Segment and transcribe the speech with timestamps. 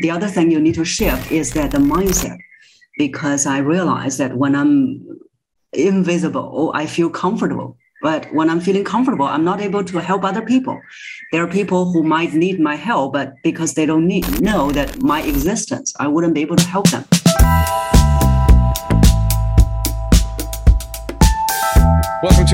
[0.00, 2.38] the other thing you need to shift is that the mindset,
[2.98, 5.20] because I realize that when I'm
[5.72, 7.76] invisible, oh, I feel comfortable.
[8.02, 10.78] But when I'm feeling comfortable, I'm not able to help other people.
[11.32, 15.02] There are people who might need my help, but because they don't need know that
[15.02, 17.04] my existence, I wouldn't be able to help them.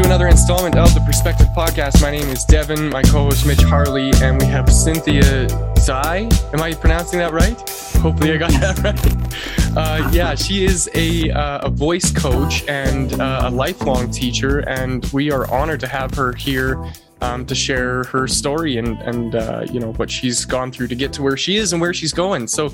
[0.01, 2.01] To another installment of the Perspective Podcast.
[2.01, 5.46] My name is Devon, my co host Mitch Harley, and we have Cynthia
[5.77, 6.33] Zhai.
[6.55, 7.59] Am I pronouncing that right?
[8.01, 9.77] Hopefully, I got that right.
[9.77, 15.05] Uh, yeah, she is a, uh, a voice coach and uh, a lifelong teacher, and
[15.12, 16.82] we are honored to have her here
[17.21, 20.95] um, to share her story and and uh, you know what she's gone through to
[20.95, 22.48] get to where she is and where she's going.
[22.48, 22.73] So,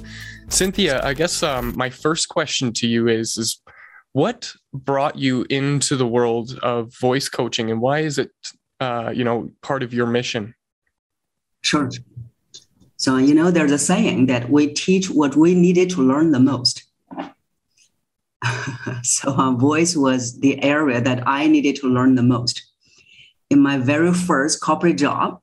[0.49, 3.61] Cynthia, I guess um, my first question to you is is
[4.17, 8.31] what brought you into the world of voice coaching and why is it
[8.81, 10.55] uh, you know part of your mission?
[11.61, 11.91] Sure.
[12.97, 16.41] So you know there's a saying that we teach what we needed to learn the
[16.41, 16.85] most.
[19.03, 22.57] So uh, voice was the area that i needed to learn the most.
[23.51, 25.41] In my very first corporate job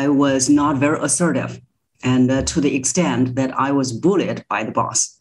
[0.00, 1.60] i was not very assertive
[2.02, 5.19] and uh, to the extent that i was bullied by the boss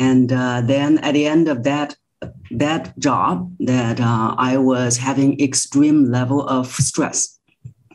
[0.00, 1.94] and uh, then at the end of that
[2.50, 7.38] that job, that uh, I was having extreme level of stress.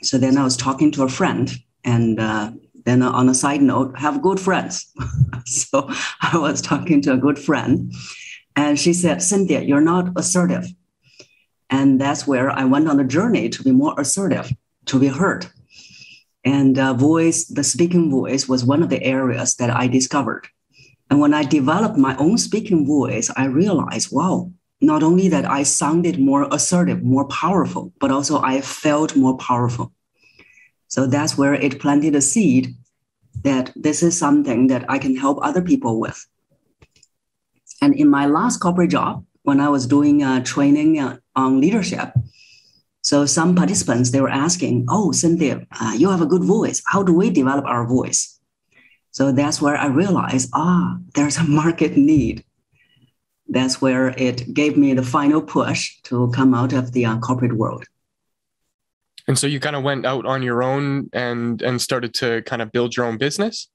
[0.02, 1.52] So then I was talking to a friend,
[1.84, 2.52] and uh,
[2.86, 4.92] then on a side note, have good friends.
[5.46, 5.90] so
[6.22, 7.92] I was talking to a good friend,
[8.56, 10.68] and she said, "Cynthia, you're not assertive."
[11.72, 14.54] And that's where I went on a journey to be more assertive,
[14.86, 15.48] to be heard.
[16.44, 20.48] And uh, voice, the speaking voice, was one of the areas that I discovered
[21.10, 25.64] and when I developed my own speaking voice, I realized, wow, not only that I
[25.64, 29.94] sounded more assertive, more powerful, but also I felt more powerful.
[30.88, 32.76] So that's where it planted a seed
[33.44, 36.26] that this is something that I can help other people with.
[37.82, 42.14] And in my last corporate job, when I was doing uh, training uh, on leadership,
[43.02, 46.82] so some participants they were asking, "Oh, Cynthia, uh, you have a good voice.
[46.88, 48.35] How do we develop our voice?"
[49.16, 52.44] So that's where I realized, ah, there's a market need.
[53.48, 57.54] That's where it gave me the final push to come out of the uh, corporate
[57.54, 57.86] world.
[59.26, 62.62] And so you kind of went out on your own and and started to kind
[62.62, 63.70] of build your own business?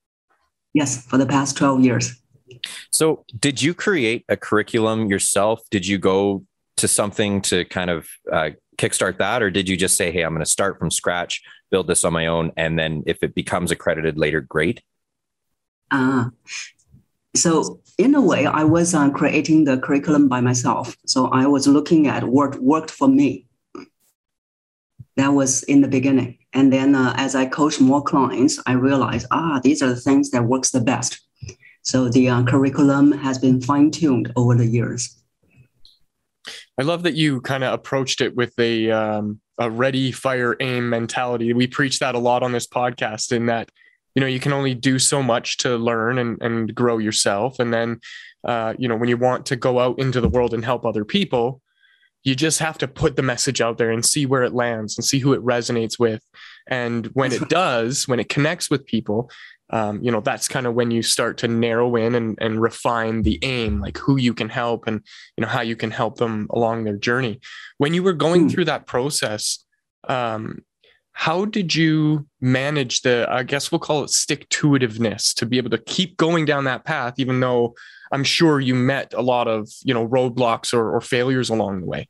[0.74, 2.22] Yes, for the past 12 years.
[2.90, 5.62] So, did you create a curriculum yourself?
[5.70, 6.44] Did you go
[6.76, 10.34] to something to kind of uh, kickstart that, or did you just say, "Hey, I'm
[10.34, 11.40] going to start from scratch,
[11.70, 14.82] build this on my own, and then if it becomes accredited later, great"?
[15.90, 16.30] Uh,
[17.34, 20.96] so in a way, I was uh, creating the curriculum by myself.
[21.06, 23.46] So I was looking at what worked for me.
[25.16, 26.38] That was in the beginning.
[26.52, 30.30] And then uh, as I coach more clients, I realized, ah, these are the things
[30.30, 31.20] that works the best.
[31.82, 35.16] So the uh, curriculum has been fine tuned over the years.
[36.78, 40.88] I love that you kind of approached it with a, um, a ready, fire, aim
[40.88, 41.52] mentality.
[41.52, 43.70] We preach that a lot on this podcast in that
[44.14, 47.58] you know you can only do so much to learn and, and grow yourself.
[47.58, 48.00] And then
[48.44, 51.04] uh, you know when you want to go out into the world and help other
[51.04, 51.62] people
[52.22, 55.04] you just have to put the message out there and see where it lands and
[55.06, 56.22] see who it resonates with.
[56.68, 59.30] And when it does when it connects with people
[59.72, 63.22] um, you know that's kind of when you start to narrow in and, and refine
[63.22, 65.00] the aim like who you can help and
[65.36, 67.40] you know how you can help them along their journey.
[67.78, 68.50] When you were going mm.
[68.50, 69.64] through that process
[70.08, 70.64] um,
[71.20, 75.58] how did you manage the i guess we'll call it stick to itiveness to be
[75.58, 77.74] able to keep going down that path even though
[78.10, 81.86] i'm sure you met a lot of you know roadblocks or, or failures along the
[81.86, 82.08] way?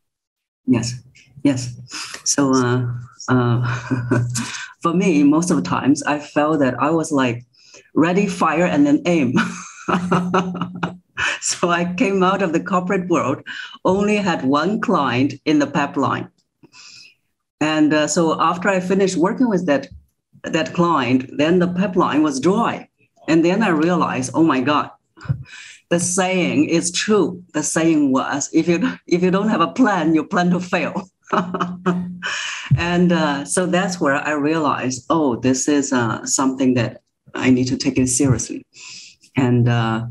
[0.67, 0.95] Yes.
[1.43, 1.75] Yes.
[2.25, 2.87] So uh,
[3.29, 4.25] uh,
[4.83, 7.45] for me most of the times i felt that i was like
[7.95, 9.35] ready fire and then aim.
[11.43, 13.43] So i came out of the corporate world
[13.85, 16.29] only had one client in the pipeline
[17.61, 19.89] and uh, so after I finished working with that
[20.45, 22.89] that client, then the pipeline was dry.
[23.29, 24.91] And then I realized, oh my God,
[25.91, 27.43] the saying is true.
[27.53, 31.09] The saying was, if you if you don't have a plan, you plan to fail.
[32.77, 37.03] and uh, so that's where I realized, oh, this is uh, something that
[37.35, 38.67] I need to take it seriously.
[39.37, 40.07] And uh,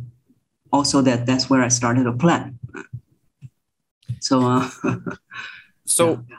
[0.71, 2.59] also that that's where I started a plan.
[4.19, 4.69] So, uh,
[5.85, 6.23] so.
[6.29, 6.38] Yeah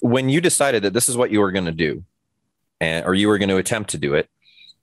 [0.00, 2.04] when you decided that this is what you were going to do,
[2.80, 4.28] and or you were going to attempt to do it,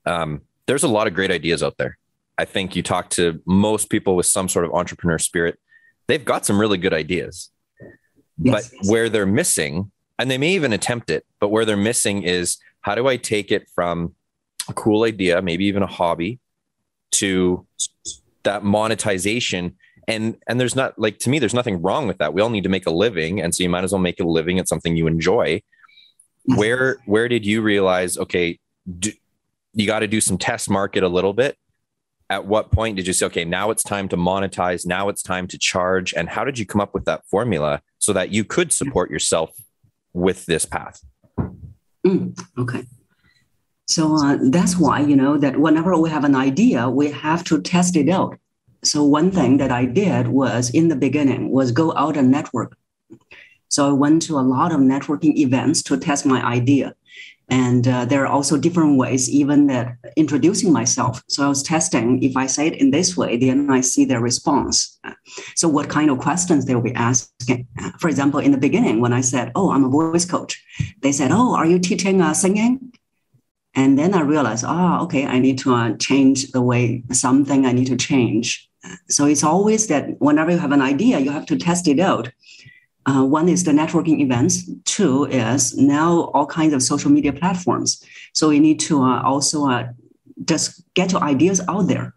[0.06, 1.98] um, there's a lot of great ideas out there.
[2.38, 5.60] I think you talk to most people with some sort of entrepreneur spirit,
[6.08, 7.50] they've got some really good ideas.
[8.38, 8.70] Yes.
[8.70, 12.58] But where they're missing, and they may even attempt it, but where they're missing is
[12.82, 14.16] how do I take it from
[14.68, 16.40] a cool idea, maybe even a hobby,
[17.12, 17.66] to
[18.44, 19.76] that monetization.
[20.08, 22.34] And and there's not like to me, there's nothing wrong with that.
[22.34, 24.24] We all need to make a living, and so you might as well make a
[24.24, 25.64] living at something you enjoy.
[26.46, 28.18] Where where did you realize?
[28.18, 28.60] Okay,
[29.00, 29.12] do,
[29.74, 31.58] you got to do some test market a little bit.
[32.30, 34.86] At what point did you say, okay, now it's time to monetize?
[34.86, 36.14] Now it's time to charge?
[36.14, 39.52] And how did you come up with that formula so that you could support yourself
[40.14, 41.04] with this path?
[42.06, 42.86] Mm, okay.
[43.88, 47.62] So uh, that's why, you know, that whenever we have an idea, we have to
[47.62, 48.40] test it out.
[48.86, 52.78] So one thing that I did was in the beginning was go out and network.
[53.68, 56.96] So I went to a lot of networking events to test my idea.
[57.48, 61.24] And uh, there are also different ways, even that introducing myself.
[61.28, 64.20] So I was testing if I say it in this way, then I see their
[64.20, 65.00] response.
[65.56, 67.68] So what kind of questions they will be asking?
[68.00, 70.64] For example, in the beginning, when I said, "Oh, I'm a voice coach,"
[71.02, 72.94] they said, "Oh, are you teaching uh, singing?"
[73.76, 77.74] And then I realized, oh, okay, I need to uh, change the way something I
[77.74, 78.70] need to change.
[79.10, 82.30] So it's always that whenever you have an idea, you have to test it out.
[83.06, 84.70] Uh, one is the networking events.
[84.84, 88.04] Two is now all kinds of social media platforms.
[88.34, 89.88] So you need to uh, also uh,
[90.46, 92.16] just get your ideas out there.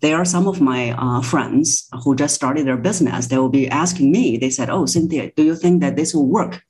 [0.00, 3.28] There are some of my uh, friends who just started their business.
[3.28, 4.36] They will be asking me.
[4.36, 6.62] They said, "Oh, Cynthia, do you think that this will work?"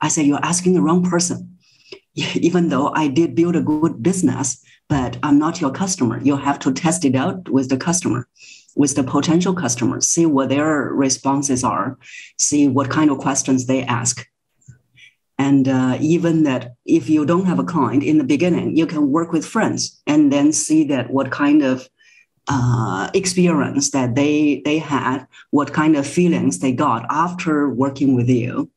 [0.00, 1.58] I said, "You're asking the wrong person."
[2.14, 6.20] Even though I did build a good business, but I'm not your customer.
[6.22, 8.28] You have to test it out with the customer
[8.76, 11.98] with the potential customers, see what their responses are,
[12.38, 14.26] see what kind of questions they ask.
[15.38, 19.10] And uh, even that if you don't have a client in the beginning, you can
[19.10, 21.88] work with friends and then see that what kind of
[22.48, 28.28] uh, experience that they they had, what kind of feelings they got after working with
[28.28, 28.70] you.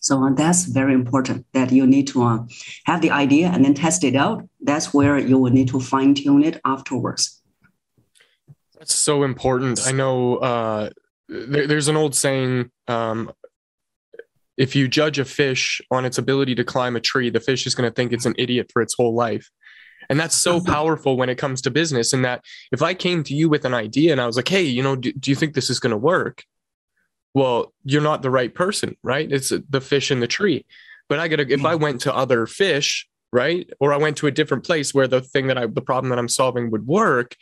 [0.00, 2.38] So uh, that's very important that you need to uh,
[2.84, 4.46] have the idea and then test it out.
[4.60, 7.33] That's where you will need to fine tune it afterwards.
[8.84, 9.86] That's so important.
[9.86, 10.90] I know uh,
[11.26, 13.32] there, there's an old saying um,
[14.58, 17.74] if you judge a fish on its ability to climb a tree, the fish is
[17.74, 19.48] going to think it's an idiot for its whole life.
[20.10, 22.12] And that's so powerful when it comes to business.
[22.12, 24.64] And that if I came to you with an idea and I was like, hey,
[24.64, 26.44] you know, do, do you think this is going to work?
[27.32, 29.32] Well, you're not the right person, right?
[29.32, 30.66] It's the fish in the tree.
[31.08, 33.66] But I gotta, if I went to other fish, right?
[33.80, 36.18] Or I went to a different place where the thing that I, the problem that
[36.18, 37.34] I'm solving would work,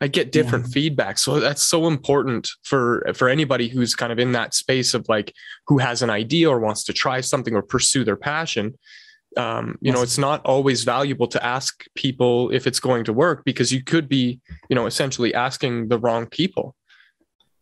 [0.00, 0.72] I get different yeah.
[0.72, 1.18] feedback.
[1.18, 5.34] So that's so important for for anybody who's kind of in that space of like
[5.66, 8.78] who has an idea or wants to try something or pursue their passion.
[9.36, 9.94] Um, you yes.
[9.94, 13.84] know, it's not always valuable to ask people if it's going to work because you
[13.84, 16.74] could be, you know, essentially asking the wrong people.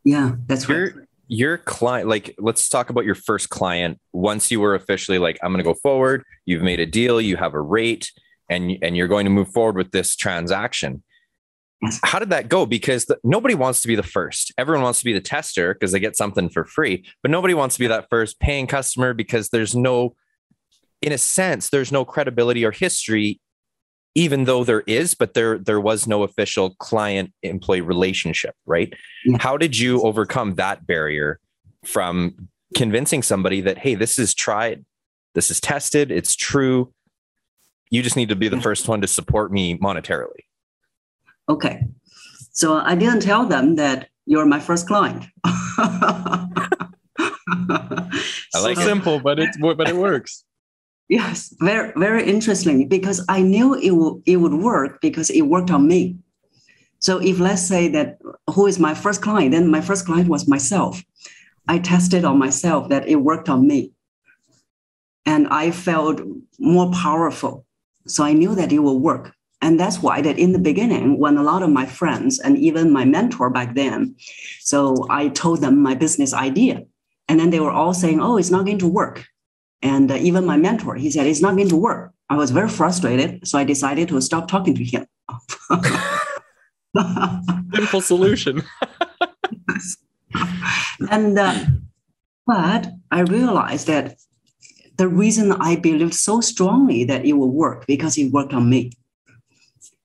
[0.04, 0.76] Yeah, that's right.
[0.76, 4.00] Your, your client, like, let's talk about your first client.
[4.14, 7.36] Once you were officially like, I'm going to go forward, you've made a deal, you
[7.36, 8.12] have a rate,
[8.48, 11.02] and and you're going to move forward with this transaction
[12.02, 12.66] how did that go?
[12.66, 14.52] Because the, nobody wants to be the first.
[14.58, 17.76] Everyone wants to be the tester because they get something for free, but nobody wants
[17.76, 20.16] to be that first paying customer because there's no,
[21.00, 23.40] in a sense, there's no credibility or history,
[24.16, 28.92] even though there is, but there there was no official client employee relationship, right?
[29.24, 29.36] Yeah.
[29.38, 31.38] How did you overcome that barrier
[31.84, 34.84] from convincing somebody that hey, this is tried,
[35.34, 36.92] this is tested, it's true.
[37.90, 40.47] You just need to be the first one to support me monetarily.
[41.48, 41.86] Okay.
[42.52, 45.24] So I didn't tell them that you're my first client.
[45.44, 46.50] I
[48.60, 50.44] like so, simple, but it but it works.
[51.08, 55.70] Yes, very very interesting because I knew it would it would work because it worked
[55.70, 56.18] on me.
[56.98, 58.18] So if let's say that
[58.50, 61.02] who is my first client, then my first client was myself.
[61.68, 63.92] I tested on myself that it worked on me.
[65.24, 66.20] And I felt
[66.58, 67.66] more powerful.
[68.06, 69.32] So I knew that it will work.
[69.60, 72.92] And that's why that in the beginning, when a lot of my friends and even
[72.92, 74.14] my mentor back then,
[74.60, 76.84] so I told them my business idea.
[77.28, 79.26] And then they were all saying, oh, it's not going to work.
[79.82, 82.12] And uh, even my mentor, he said, it's not going to work.
[82.30, 83.46] I was very frustrated.
[83.46, 85.06] So I decided to stop talking to him.
[87.74, 88.62] Simple solution.
[91.10, 91.64] and, uh,
[92.46, 94.16] but I realized that
[94.96, 98.92] the reason I believed so strongly that it will work because it worked on me.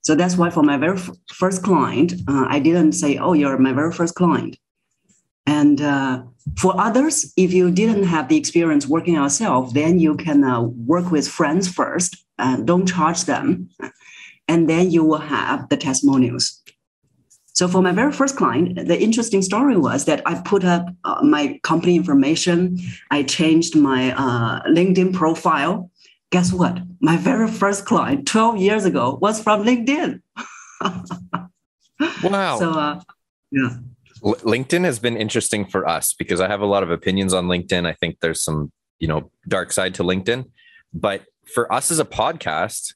[0.03, 3.57] So that's why for my very f- first client, uh, I didn't say, oh, you're
[3.57, 4.57] my very first client.
[5.45, 6.23] And uh,
[6.57, 11.11] for others, if you didn't have the experience working yourself, then you can uh, work
[11.11, 13.69] with friends first, and don't charge them.
[14.47, 16.61] And then you will have the testimonials.
[17.53, 21.21] So for my very first client, the interesting story was that I put up uh,
[21.23, 22.79] my company information.
[23.11, 25.91] I changed my uh, LinkedIn profile
[26.33, 26.79] guess what?
[26.99, 30.19] My very first client 12 years ago was from LinkedIn.
[32.23, 32.57] wow.
[32.57, 33.01] So, uh,
[33.51, 33.77] yeah.
[34.23, 37.85] LinkedIn has been interesting for us because I have a lot of opinions on LinkedIn.
[37.85, 40.49] I think there's some, you know, dark side to LinkedIn.
[40.91, 41.21] But
[41.53, 42.95] for us as a podcast,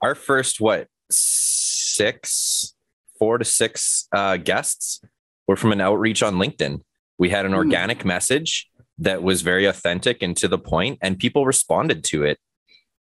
[0.00, 2.74] our first, what, six,
[3.18, 5.02] four to six uh, guests
[5.46, 6.80] were from an outreach on LinkedIn.
[7.18, 7.56] We had an mm.
[7.56, 12.38] organic message that was very authentic and to the point, and people responded to it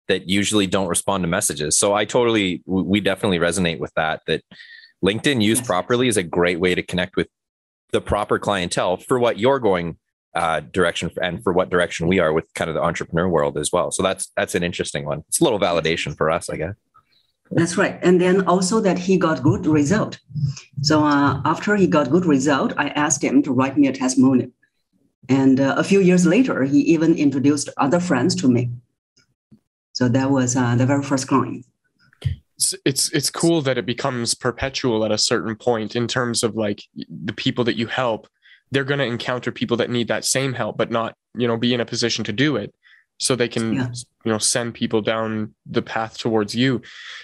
[0.08, 1.76] that usually don't respond to messages.
[1.76, 4.22] So I totally, we definitely resonate with that.
[4.26, 4.42] That
[5.04, 7.28] LinkedIn used properly is a great way to connect with
[7.92, 9.96] the proper clientele for what you're going
[10.34, 13.70] uh, direction and for what direction we are with kind of the entrepreneur world as
[13.72, 13.90] well.
[13.92, 15.22] So that's that's an interesting one.
[15.28, 16.74] It's a little validation for us, I guess.
[17.50, 17.98] That's right.
[18.02, 20.18] And then also that he got good result.
[20.82, 24.50] So uh, after he got good result, I asked him to write me a testimonial.
[25.28, 28.70] And uh, a few years later, he even introduced other friends to me.
[29.92, 31.64] So that was uh, the very first client.
[32.56, 36.56] It's, it's it's cool that it becomes perpetual at a certain point in terms of
[36.56, 38.28] like the people that you help.
[38.70, 41.74] They're going to encounter people that need that same help, but not you know be
[41.74, 42.74] in a position to do it
[43.18, 43.88] so they can yeah.
[44.24, 46.80] you know send people down the path towards you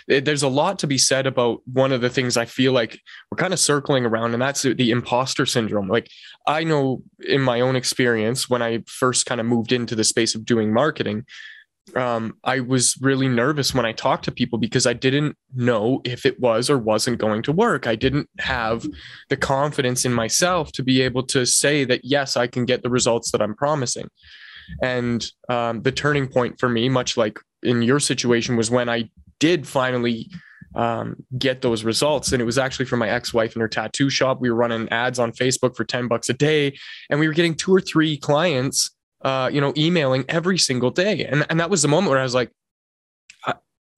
[0.06, 2.98] there's a lot to be said about one of the things i feel like
[3.30, 6.08] we're kind of circling around and that's the imposter syndrome like
[6.46, 10.34] i know in my own experience when i first kind of moved into the space
[10.34, 11.24] of doing marketing
[11.96, 16.24] um, I was really nervous when I talked to people because I didn't know if
[16.24, 17.86] it was or wasn't going to work.
[17.86, 18.86] I didn't have
[19.28, 22.90] the confidence in myself to be able to say that, yes, I can get the
[22.90, 24.08] results that I'm promising.
[24.82, 29.10] And um, the turning point for me, much like in your situation, was when I
[29.38, 30.30] did finally
[30.74, 32.32] um, get those results.
[32.32, 34.40] And it was actually for my ex-wife in her tattoo shop.
[34.40, 37.54] We were running ads on Facebook for 10 bucks a day, and we were getting
[37.54, 38.90] two or three clients,
[39.22, 41.24] uh, you know, emailing every single day.
[41.24, 42.52] And, and that was the moment where I was like,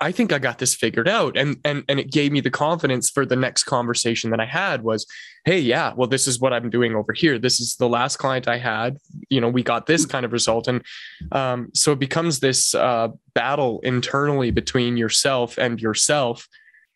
[0.02, 1.36] I think I got this figured out.
[1.36, 4.82] And and and it gave me the confidence for the next conversation that I had
[4.82, 5.06] was,
[5.44, 7.38] hey, yeah, well, this is what I'm doing over here.
[7.38, 8.98] This is the last client I had.
[9.30, 10.66] You know, we got this kind of result.
[10.66, 10.82] And
[11.30, 16.48] um, so it becomes this uh, battle internally between yourself and yourself.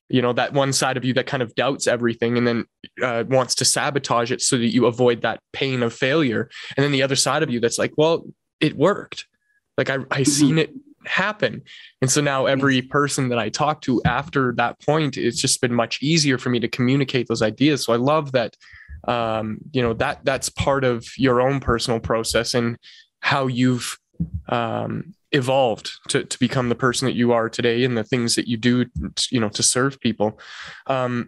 [0.09, 2.65] You know, that one side of you that kind of doubts everything and then
[3.03, 6.51] uh, wants to sabotage it so that you avoid that pain of failure.
[6.77, 8.25] And then the other side of you that's like, well,
[8.61, 9.27] it worked.
[9.79, 10.23] Like I, I mm-hmm.
[10.25, 10.73] seen it
[11.07, 11.63] happen.
[12.01, 15.75] And so now every person that I talk to after that point, it's just been
[15.75, 17.85] much easier for me to communicate those ideas.
[17.85, 18.57] So I love that,
[19.09, 22.79] um, you know, that that's part of your own personal process and
[23.21, 23.99] how you've
[24.49, 28.49] um, evolved to, to become the person that you are today and the things that
[28.49, 28.87] you do,
[29.31, 30.39] you know, to serve people.
[30.87, 31.27] Um,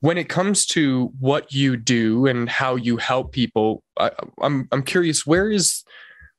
[0.00, 4.82] when it comes to what you do and how you help people, I, I'm, I'm
[4.82, 5.84] curious, where is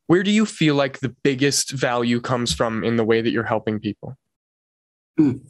[0.08, 3.44] where do you feel like the biggest value comes from in the way that you're
[3.44, 4.18] helping people?
[5.20, 5.42] Mm.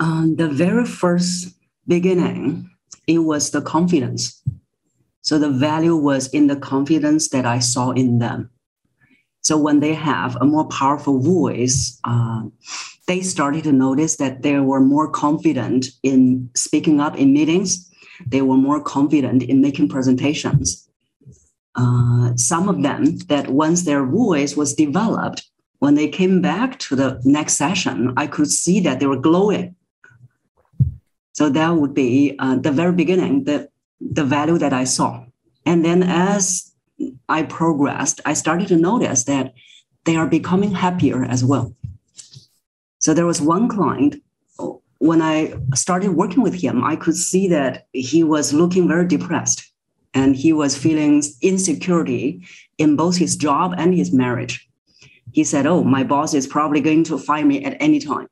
[0.00, 1.54] Um, the very first
[1.86, 2.70] beginning,
[3.06, 4.42] it was the confidence.
[5.22, 8.50] So the value was in the confidence that I saw in them.
[9.42, 12.42] So when they have a more powerful voice, uh,
[13.06, 17.90] they started to notice that they were more confident in speaking up in meetings.
[18.26, 20.87] They were more confident in making presentations
[21.74, 25.44] uh, some of them that once their voice was developed,
[25.78, 29.76] when they came back to the next session, I could see that they were glowing.
[31.32, 33.68] So that would be uh, the very beginning, the,
[34.00, 35.24] the value that I saw.
[35.64, 36.72] And then as
[37.28, 39.54] I progressed, I started to notice that
[40.04, 41.74] they are becoming happier as well.
[42.98, 44.16] So there was one client,
[44.98, 49.67] when I started working with him, I could see that he was looking very depressed
[50.18, 52.44] and he was feeling insecurity
[52.76, 54.68] in both his job and his marriage.
[55.32, 58.26] He said, Oh, my boss is probably going to fire me at any time.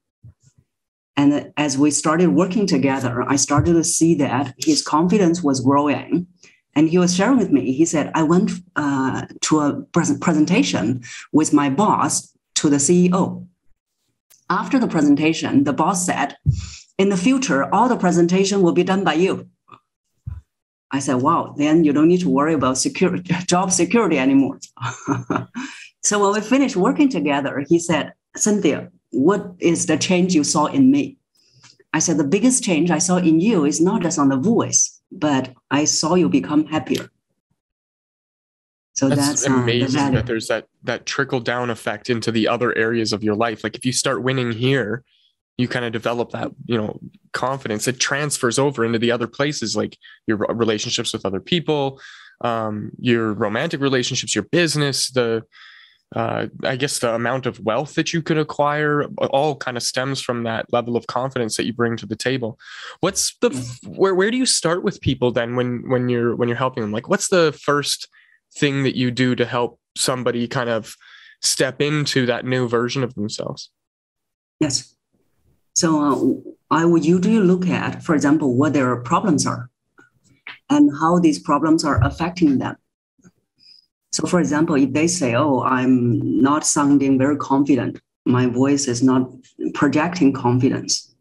[1.17, 6.27] And as we started working together, I started to see that his confidence was growing.
[6.75, 11.03] And he was sharing with me, he said, I went uh, to a presentation
[11.33, 13.47] with my boss to the CEO.
[14.51, 16.37] After the presentation, the boss said,
[16.99, 19.49] In the future, all the presentation will be done by you.
[20.93, 24.59] I said, wow, then you don't need to worry about security, job security anymore.
[26.03, 30.67] so when we finished working together, he said, Cynthia, what is the change you saw
[30.67, 31.17] in me?
[31.93, 35.01] I said, the biggest change I saw in you is not just on the voice,
[35.11, 37.09] but I saw you become happier.
[38.95, 42.49] So that's, that's amazing uh, the that there's that that trickle down effect into the
[42.49, 43.63] other areas of your life.
[43.63, 45.05] Like if you start winning here,
[45.59, 46.99] you kind of develop that you know
[47.33, 52.01] confidence it transfers over into the other places like your relationships with other people
[52.43, 55.43] um, your romantic relationships your business the
[56.15, 60.21] uh, I guess the amount of wealth that you could acquire all kind of stems
[60.21, 62.59] from that level of confidence that you bring to the table.
[63.01, 63.51] What's the
[63.85, 66.93] where where do you start with people then when when you're when you're helping them?
[66.93, 68.09] Like, what's the first
[68.57, 70.95] thing that you do to help somebody kind of
[71.43, 73.71] step into that new version of themselves?
[74.61, 74.96] Yes.
[75.77, 76.01] So
[76.71, 79.71] uh, I would usually look at, for example, what their problems are
[80.71, 82.77] and how these problems are affecting them.
[84.11, 89.03] So, for example, if they say, Oh, I'm not sounding very confident, my voice is
[89.03, 89.31] not
[89.75, 91.15] projecting confidence.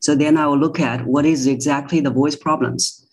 [0.00, 3.06] So then I will look at what is exactly the voice problems.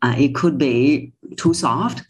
[0.00, 2.02] Uh, it could be too soft.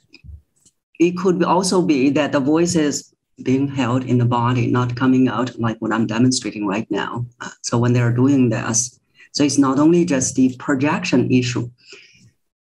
[1.01, 3.12] It could also be that the voice is
[3.43, 7.27] being held in the body, not coming out like what I'm demonstrating right now.
[7.41, 8.99] Uh, so when they're doing this,
[9.33, 11.71] so it's not only just the projection issue,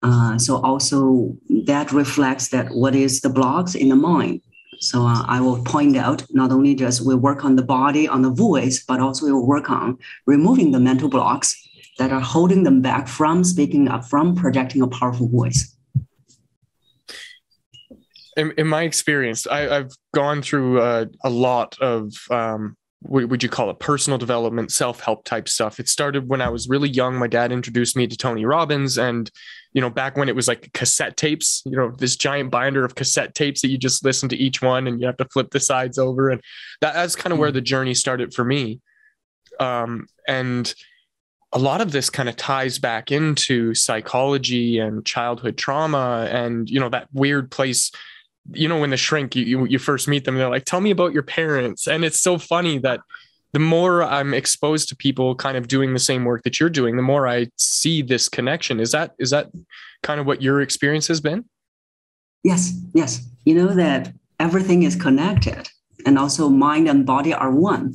[0.03, 4.41] uh, so also that reflects that what is the blocks in the mind.
[4.81, 8.23] So uh, I will point out not only just we work on the body, on
[8.23, 11.57] the voice, but also we will work on removing the mental blocks
[11.99, 15.75] that are holding them back from speaking up, from projecting a powerful voice.
[18.39, 23.49] In, in my experience, I, have gone through uh, a lot of um, would you
[23.49, 25.79] call it personal development, self help type stuff.
[25.79, 27.17] It started when I was really young.
[27.17, 29.31] My dad introduced me to Tony Robbins, and
[29.73, 32.97] you know, back when it was like cassette tapes, you know, this giant binder of
[32.97, 35.61] cassette tapes that you just listen to each one and you have to flip the
[35.61, 36.41] sides over, and
[36.81, 38.81] that, that's kind of where the journey started for me.
[39.61, 40.73] Um, and
[41.53, 46.81] a lot of this kind of ties back into psychology and childhood trauma, and you
[46.81, 47.93] know, that weird place
[48.53, 50.91] you know when the shrink you, you, you first meet them they're like tell me
[50.91, 51.87] about your parents.
[51.87, 53.01] And it's so funny that
[53.53, 56.97] the more i'm exposed to people kind of doing the same work that you're doing
[56.97, 58.81] the more i see this connection.
[58.81, 59.51] Is that is that
[60.03, 61.45] kind of what your experience has been?
[62.45, 63.27] Yes yes.
[63.45, 65.69] You know that everything is connected
[66.07, 67.95] and also mind and body are one.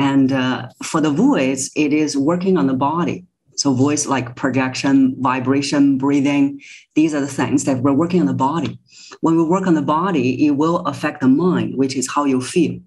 [0.00, 3.27] And uh, for the voice it is working on the body
[3.58, 6.60] so voice like projection vibration breathing
[6.94, 8.78] these are the things that we're working on the body
[9.20, 12.40] when we work on the body, it will affect the mind, which is how you
[12.40, 12.78] feel.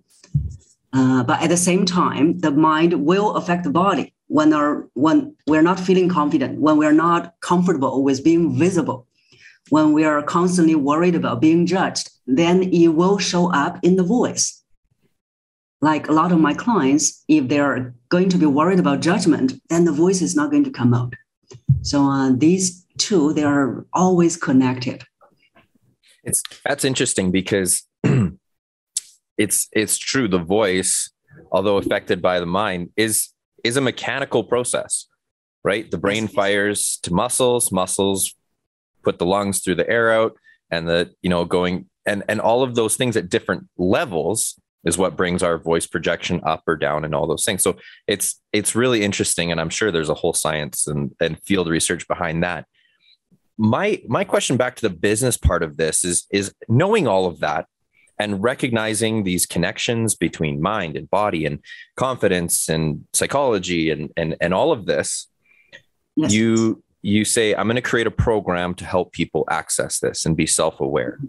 [0.94, 5.36] Uh, but at the same time, the mind will affect the body when our when
[5.48, 9.08] we're not feeling confident, when we're not comfortable with being visible,
[9.70, 14.04] when we are constantly worried about being judged, then it will show up in the
[14.04, 14.61] voice.
[15.82, 19.86] Like a lot of my clients, if they're going to be worried about judgment, then
[19.86, 21.14] the voice is not going to come out.
[21.82, 25.04] So uh, these two, they are always connected.
[26.24, 27.88] It's that's interesting because
[29.38, 30.28] it's it's true.
[30.28, 31.12] The voice,
[31.52, 33.30] although affected by the mind, is
[33.64, 35.08] is a mechanical process,
[35.64, 35.90] right?
[35.90, 38.36] The brain fires to muscles, muscles
[39.04, 40.34] put the lungs through the air out,
[40.70, 44.98] and the you know going and and all of those things at different levels is
[44.98, 47.64] what brings our voice projection up or down and all those things.
[47.64, 51.68] So it's it's really interesting, and I'm sure there's a whole science and, and field
[51.68, 52.66] research behind that
[53.62, 57.40] my my question back to the business part of this is is knowing all of
[57.42, 57.68] that
[58.18, 61.60] and recognizing these connections between mind and body and
[61.96, 65.28] confidence and psychology and and and all of this
[66.16, 66.34] yes.
[66.34, 70.36] you you say i'm going to create a program to help people access this and
[70.36, 71.20] be self-aware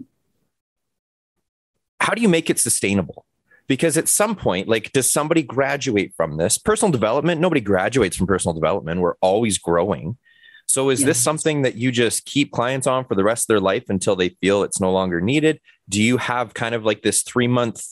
[1.99, 3.25] how do you make it sustainable
[3.67, 6.57] because at some point like does somebody graduate from this?
[6.57, 9.01] Personal development nobody graduates from personal development.
[9.01, 10.17] We're always growing.
[10.65, 13.59] So is this something that you just keep clients on for the rest of their
[13.59, 15.59] life until they feel it's no longer needed?
[15.89, 17.85] Do you have kind of like this 3 month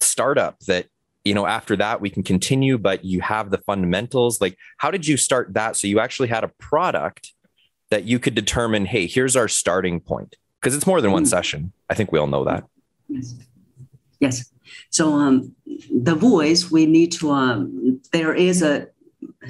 [0.00, 0.86] startup that
[1.24, 4.40] you know after that we can continue but you have the fundamentals?
[4.40, 7.32] Like how did you start that so you actually had a product
[7.90, 10.36] that you could determine hey here's our starting point?
[10.60, 11.28] Because it's more than one mm.
[11.28, 11.72] session.
[11.90, 12.64] I think we all know that.
[13.08, 13.34] Yes
[14.20, 14.50] yes
[14.90, 15.54] so um,
[15.90, 18.88] the voice we need to um, there is a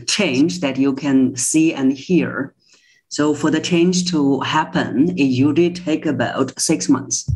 [0.06, 2.54] change that you can see and hear.
[3.08, 7.30] So for the change to happen, it usually take about six months.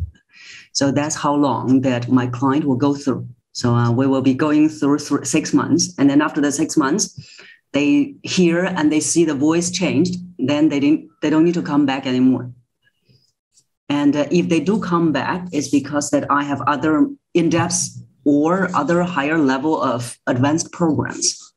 [0.73, 3.27] So that's how long that my client will go through.
[3.53, 6.77] So uh, we will be going through th- six months, and then after the six
[6.77, 7.19] months,
[7.73, 10.15] they hear and they see the voice changed.
[10.37, 11.09] Then they didn't.
[11.21, 12.51] They don't need to come back anymore.
[13.99, 16.93] And uh, if they do come back, it's because that I have other
[17.33, 17.77] in-depth
[18.23, 18.51] or
[18.81, 21.51] other higher level of advanced programs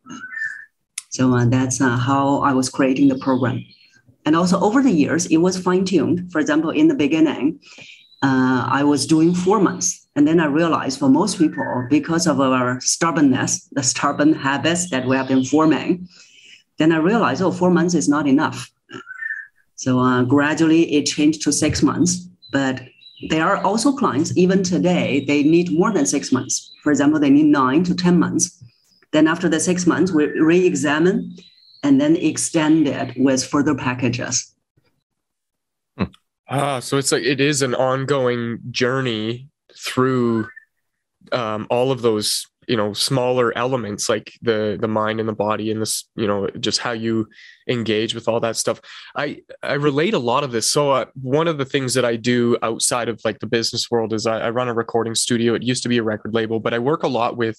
[1.14, 3.64] so uh, that's uh, how I was creating the program.
[4.26, 6.32] And also over the years, it was fine tuned.
[6.32, 7.60] For example, in the beginning,
[8.20, 10.08] uh, I was doing four months.
[10.16, 15.06] And then I realized for most people, because of our stubbornness, the stubborn habits that
[15.06, 16.08] we have been forming,
[16.78, 18.72] then I realized, oh, four months is not enough.
[19.76, 22.28] So uh, gradually it changed to six months.
[22.52, 22.82] But
[23.28, 26.72] there are also clients, even today, they need more than six months.
[26.82, 28.62] For example, they need nine to 10 months.
[29.12, 31.36] Then after the six months, we re-examine
[31.82, 34.54] and then extend it with further packages.
[35.96, 36.04] Hmm.
[36.48, 40.48] Ah, so it's like it is an ongoing journey through
[41.32, 45.70] um, all of those you know smaller elements like the the mind and the body
[45.70, 47.28] and this you know just how you
[47.68, 48.80] engage with all that stuff.
[49.16, 50.70] I i relate a lot of this.
[50.70, 54.12] So uh, one of the things that i do outside of like the business world
[54.12, 55.54] is I, I, run a recording studio.
[55.54, 57.58] It used to be a record label but i work a lot with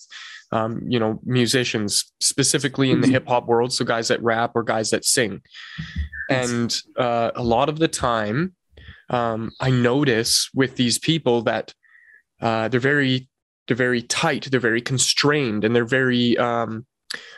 [0.52, 3.14] um, you know musicians specifically in the mm-hmm.
[3.14, 3.74] hip hop world.
[3.74, 5.42] So guys that rap or guys that sing.
[6.30, 8.56] And uh, a lot of the time
[9.12, 11.74] um, i notice with these people that
[12.42, 13.30] uh, they're very
[13.68, 16.86] they're very tight they're very constrained and they're very um,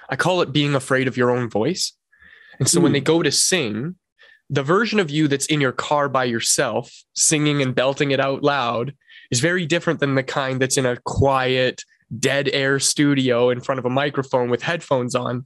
[0.10, 1.94] i call it being afraid of your own voice
[2.60, 2.84] and so mm.
[2.84, 3.06] when they hmm.
[3.06, 3.96] go to sing
[4.50, 8.44] the version of you that's in your car by yourself singing and belting it out
[8.44, 8.94] loud
[9.30, 11.84] is very different than the kind that's in a quiet
[12.20, 15.46] dead air studio in front of a microphone with headphones on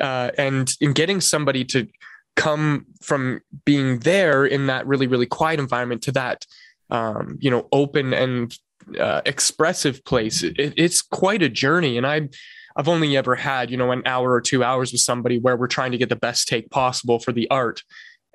[0.00, 1.88] uh, and in getting somebody to
[2.36, 6.44] come from being there in that really really quiet environment to that
[6.90, 8.58] um, you know open and
[8.98, 10.42] uh, expressive place.
[10.42, 12.28] It, it's quite a journey, and I.
[12.76, 15.68] I've only ever had, you know, an hour or two hours with somebody where we're
[15.68, 17.84] trying to get the best take possible for the art.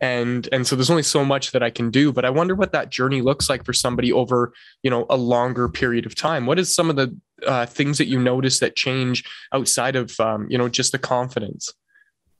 [0.01, 2.71] And and so there's only so much that I can do, but I wonder what
[2.71, 6.45] that journey looks like for somebody over, you know, a longer period of time.
[6.45, 7.13] What is some of the
[7.45, 11.73] uh, things that you notice that change outside of, um, you know, just the confidence?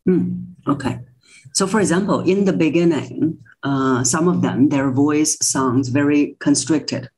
[0.08, 1.00] Mm, okay.
[1.54, 7.10] So, for example, in the beginning, uh, some of them, their voice sounds very constricted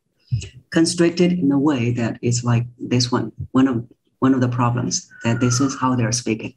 [0.72, 3.86] constricted in a way that is like this one, one of
[4.20, 6.54] one of the problems that this is how they're speaking.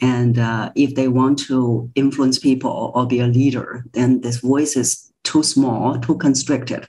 [0.00, 4.76] And uh, if they want to influence people or be a leader, then this voice
[4.76, 6.86] is too small, too constricted.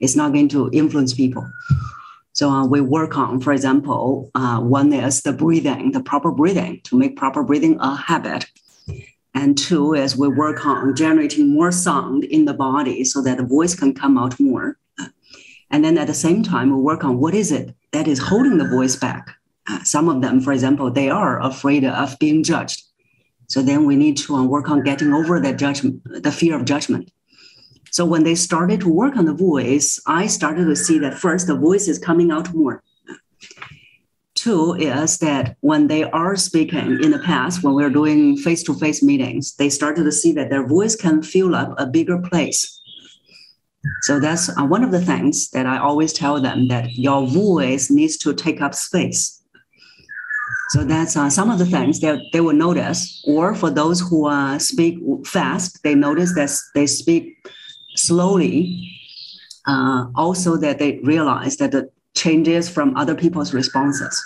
[0.00, 1.46] It's not going to influence people.
[2.32, 6.80] So uh, we work on, for example, uh, one is the breathing, the proper breathing
[6.84, 8.46] to make proper breathing a habit.
[9.34, 13.44] And two is we work on generating more sound in the body so that the
[13.44, 14.78] voice can come out more.
[15.74, 18.58] And then at the same time, we work on what is it that is holding
[18.58, 19.28] the voice back.
[19.68, 22.84] Uh, some of them, for example, they are afraid of being judged.
[23.48, 26.64] So then we need to uh, work on getting over that judgment, the fear of
[26.64, 27.10] judgment.
[27.90, 31.48] So when they started to work on the voice, I started to see that first
[31.48, 32.84] the voice is coming out more.
[34.36, 38.62] Two is that when they are speaking in the past, when we are doing face
[38.62, 42.18] to face meetings, they started to see that their voice can fill up a bigger
[42.18, 42.80] place
[44.02, 47.90] so that's uh, one of the things that I always tell them that your voice
[47.90, 49.42] needs to take up space.
[50.70, 53.22] So that's uh, some of the things that they will notice.
[53.26, 57.36] Or for those who uh, speak fast, they notice that they speak
[57.96, 58.90] slowly.
[59.66, 64.22] Uh, also, that they realize that the changes from other people's responses.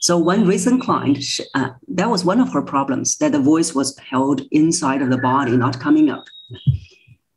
[0.00, 1.18] So one recent client,
[1.54, 5.18] uh, that was one of her problems, that the voice was held inside of the
[5.18, 6.28] body, not coming out.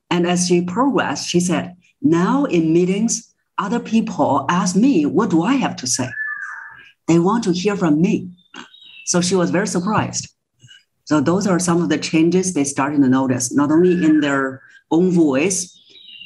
[0.10, 5.44] And as she progressed, she said, now in meetings, other people ask me, what do
[5.44, 6.10] I have to say?
[7.08, 8.30] They want to hear from me.
[9.06, 10.30] So she was very surprised.
[11.06, 14.62] So those are some of the changes they started to notice, not only in their
[14.90, 15.72] own voice,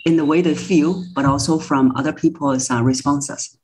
[0.06, 3.58] in the way they feel, but also from other people's uh, responses.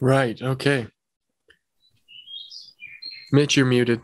[0.00, 0.40] Right.
[0.42, 0.88] Okay.
[3.32, 4.00] Mitch, you're muted.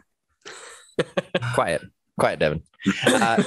[1.54, 1.82] Quiet.
[2.18, 2.62] Quiet, Devon.
[3.06, 3.42] Uh,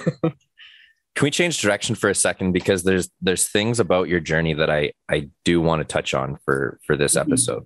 [1.15, 4.69] can we change direction for a second because there's there's things about your journey that
[4.69, 7.31] I I do want to touch on for for this mm-hmm.
[7.31, 7.65] episode.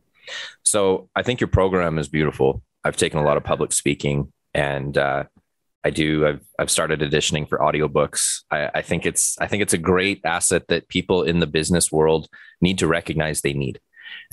[0.63, 2.61] So I think your program is beautiful.
[2.83, 5.23] I've taken a lot of public speaking and uh,
[5.83, 6.27] I do.
[6.27, 8.41] I've I've started auditioning for audiobooks.
[8.51, 11.91] I, I think it's I think it's a great asset that people in the business
[11.91, 12.27] world
[12.61, 13.79] need to recognize they need.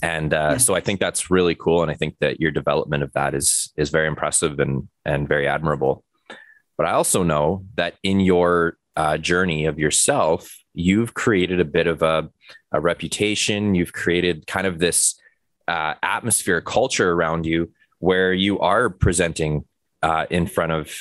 [0.03, 0.57] And uh, yeah.
[0.57, 1.83] so I think that's really cool.
[1.83, 5.47] And I think that your development of that is is very impressive and and very
[5.47, 6.03] admirable.
[6.77, 11.87] But I also know that in your uh, journey of yourself, you've created a bit
[11.87, 12.31] of a,
[12.73, 13.75] a reputation.
[13.75, 15.19] You've created kind of this
[15.69, 19.65] uh, atmosphere, culture around you where you are presenting
[20.03, 20.93] uh, in front of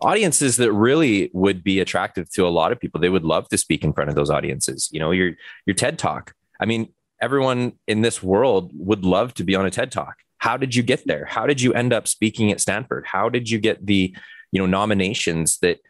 [0.00, 3.00] audiences that really would be attractive to a lot of people.
[3.00, 4.88] They would love to speak in front of those audiences.
[4.92, 5.32] You know, your
[5.66, 6.34] your TED Talk.
[6.60, 6.88] I mean,
[7.20, 10.16] everyone in this world would love to be on a TED Talk.
[10.38, 11.24] How did you get there?
[11.24, 13.06] How did you end up speaking at Stanford?
[13.06, 14.14] How did you get the
[14.52, 15.80] you know nominations that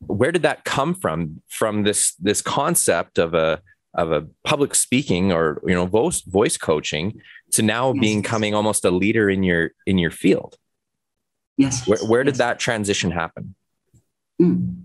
[0.00, 3.60] where did that come from from this this concept of a
[3.94, 7.20] of a public speaking or you know voice voice coaching
[7.52, 8.00] to now yes.
[8.00, 10.56] being coming almost a leader in your in your field
[11.56, 13.54] yes where, where did that transition happen
[14.40, 14.84] mm.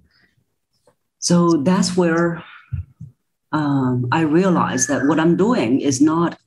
[1.23, 2.43] So that's where
[3.53, 6.37] um, I realized that what I'm doing is not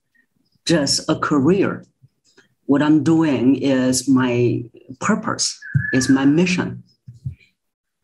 [0.67, 1.83] just a career.
[2.67, 4.65] What I'm doing is my
[5.01, 5.59] purpose,
[5.93, 6.83] is my mission.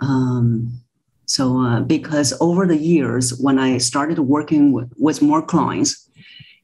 [0.01, 0.81] Um,
[1.27, 6.09] so, uh, because over the years, when I started working with, with more clients,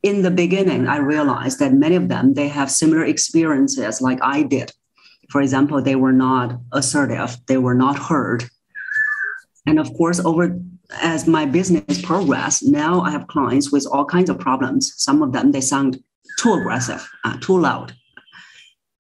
[0.03, 4.43] in the beginning, I realized that many of them they have similar experiences like I
[4.43, 4.73] did.
[5.31, 8.45] For example, they were not assertive, they were not heard.
[9.67, 10.59] And of course, over
[11.03, 14.95] as my business progressed, now I have clients with all kinds of problems.
[14.97, 16.03] Some of them they sound
[16.39, 17.93] too aggressive, uh, too loud.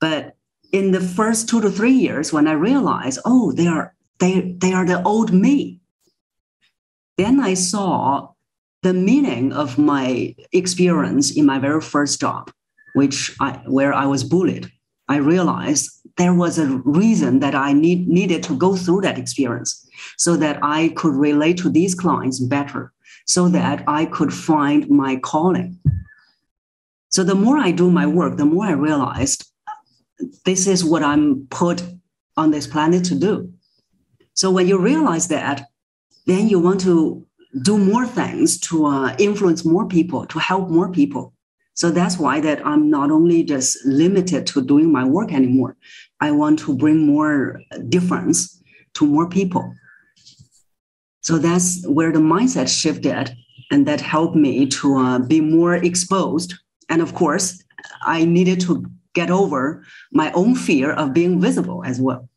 [0.00, 0.35] But
[0.72, 4.72] in the first two to three years, when I realized, oh, they are they they
[4.72, 5.81] are the old me,
[7.16, 8.33] then I saw
[8.83, 12.50] the meaning of my experience in my very first job,
[12.94, 14.70] which I where I was bullied.
[15.09, 19.88] I realized there was a reason that I need, needed to go through that experience
[20.16, 22.92] so that I could relate to these clients better,
[23.26, 25.78] so that I could find my calling.
[27.09, 29.47] So the more I do my work, the more I realized
[30.44, 31.83] this is what I'm put
[32.37, 33.52] on this planet to do.
[34.35, 35.68] So when you realize that,
[36.26, 37.26] then you want to
[37.62, 41.33] do more things to uh, influence more people, to help more people.
[41.74, 45.76] So that's why that I'm not only just limited to doing my work anymore.
[46.20, 48.61] I want to bring more difference
[48.94, 49.72] to more people.
[51.20, 53.37] So that's where the mindset shifted,
[53.70, 56.54] and that helped me to uh, be more exposed.
[56.88, 57.62] And of course,
[58.02, 62.29] I needed to get over my own fear of being visible as well.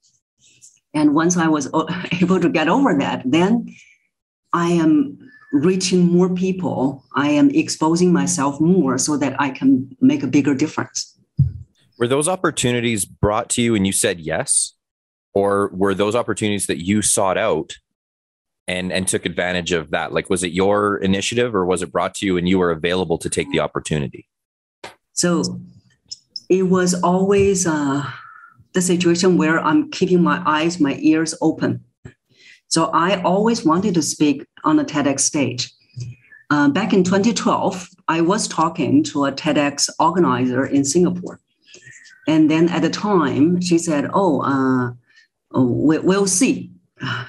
[0.93, 1.85] And once I was uh,
[2.21, 3.73] able to get over that, then
[4.53, 5.17] I am
[5.51, 7.03] reaching more people.
[7.15, 11.17] I am exposing myself more so that I can make a bigger difference.
[11.99, 14.73] Were those opportunities brought to you and you said yes?
[15.33, 17.73] Or were those opportunities that you sought out
[18.67, 20.11] and and took advantage of that?
[20.11, 23.17] Like was it your initiative or was it brought to you and you were available
[23.19, 24.27] to take the opportunity?
[25.13, 25.43] So
[26.51, 28.03] it was always uh,
[28.73, 31.83] the situation where I'm keeping my eyes, my ears open
[32.71, 35.73] so I always wanted to speak on a TEDx stage.
[36.49, 41.41] Uh, back in 2012, I was talking to a TEDx organizer in Singapore.
[42.29, 44.91] And then at the time, she said, Oh, uh,
[45.59, 46.71] we, will see.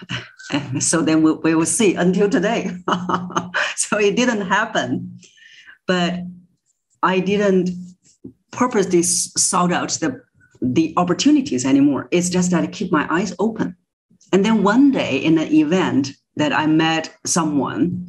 [0.79, 2.71] so then we, we will see until today.
[3.77, 5.19] so it didn't happen.
[5.89, 6.21] But
[7.03, 7.71] I didn't
[8.53, 10.23] purposely sought out the,
[10.61, 12.09] the opportunities anymore.
[12.11, 13.77] It's just that I keep my eyes open.
[14.33, 18.09] And then one day in an event that I met someone,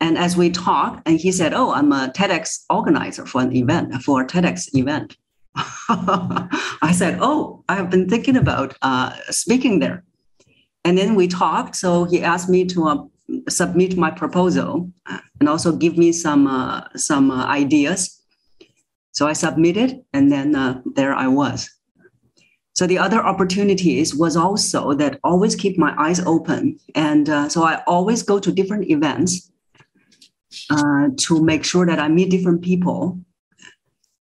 [0.00, 3.94] and as we talked, and he said, "Oh, I'm a TEDx organizer for an event
[4.02, 5.16] for a TEDx event."
[5.56, 10.04] I said, "Oh, I've been thinking about uh, speaking there."
[10.84, 11.76] And then we talked.
[11.76, 13.04] So he asked me to uh,
[13.48, 14.90] submit my proposal
[15.40, 18.21] and also give me some uh, some uh, ideas.
[19.12, 21.70] So I submitted, and then uh, there I was.
[22.74, 26.78] So the other opportunities was also that always keep my eyes open.
[26.94, 29.52] And uh, so I always go to different events
[30.70, 33.20] uh, to make sure that I meet different people.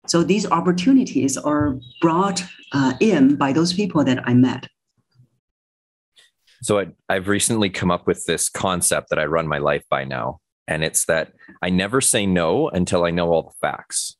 [0.08, 4.66] So these opportunities are brought uh, in by those people that I met.
[6.62, 10.04] So I, I've recently come up with this concept that I run my life by
[10.04, 10.40] now.
[10.66, 14.16] And it's that I never say no until I know all the facts.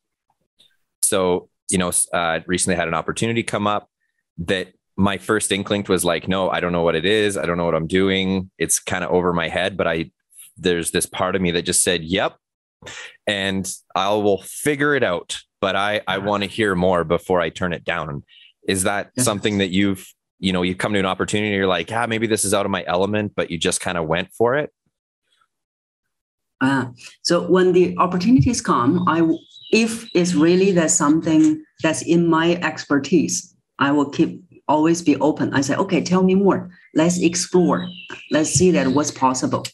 [1.10, 3.90] So, you know, uh, recently had an opportunity come up
[4.38, 7.36] that my first inkling was like, no, I don't know what it is.
[7.36, 8.50] I don't know what I'm doing.
[8.58, 10.12] It's kind of over my head, but I,
[10.56, 12.36] there's this part of me that just said, yep.
[13.26, 17.50] And I will figure it out, but I, I want to hear more before I
[17.50, 18.22] turn it down.
[18.68, 20.06] Is that something that you've,
[20.38, 22.70] you know, you come to an opportunity, you're like, yeah, maybe this is out of
[22.70, 24.70] my element, but you just kind of went for it?
[26.60, 26.86] Uh,
[27.22, 29.22] so when the opportunities come, I,
[29.72, 35.52] if it's really there's something that's in my expertise, I will keep always be open.
[35.52, 36.70] I say, okay, tell me more.
[36.94, 37.88] Let's explore.
[38.30, 39.64] Let's see that what's possible.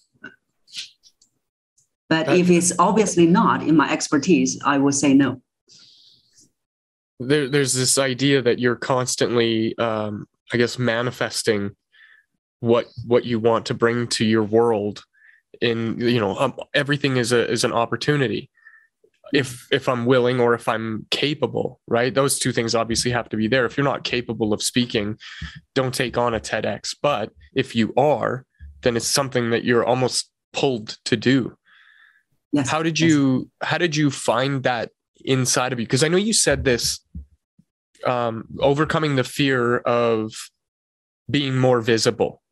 [2.08, 5.42] But that, if it's obviously not in my expertise, I will say no.
[7.18, 11.76] There, there's this idea that you're constantly, um, I guess, manifesting
[12.60, 15.04] what what you want to bring to your world.
[15.60, 18.50] In you know, um, everything is a is an opportunity
[19.32, 22.14] if if i'm willing or if i'm capable right?
[22.14, 23.64] Those two things obviously have to be there.
[23.64, 25.18] If you're not capable of speaking
[25.74, 26.94] don't take on a tedx.
[27.00, 28.44] But if you are
[28.82, 31.56] then it's something that you're almost pulled to do.
[32.52, 32.68] Yes.
[32.68, 33.70] how did you yes.
[33.70, 34.90] how did you find that
[35.24, 35.86] inside of you?
[35.86, 37.00] Because i know you said this
[38.04, 40.32] um, overcoming the fear of
[41.28, 42.42] being more visible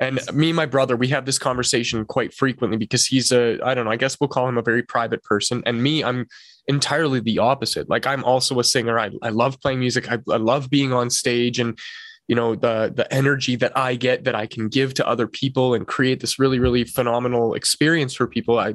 [0.00, 3.74] And me and my brother, we have this conversation quite frequently because he's a, I
[3.74, 5.62] don't know, I guess we'll call him a very private person.
[5.66, 6.26] And me, I'm
[6.66, 7.88] entirely the opposite.
[7.88, 8.98] Like I'm also a singer.
[8.98, 10.10] I, I love playing music.
[10.10, 11.78] I, I love being on stage and,
[12.26, 15.74] you know, the, the energy that I get that I can give to other people
[15.74, 18.58] and create this really, really phenomenal experience for people.
[18.58, 18.74] I,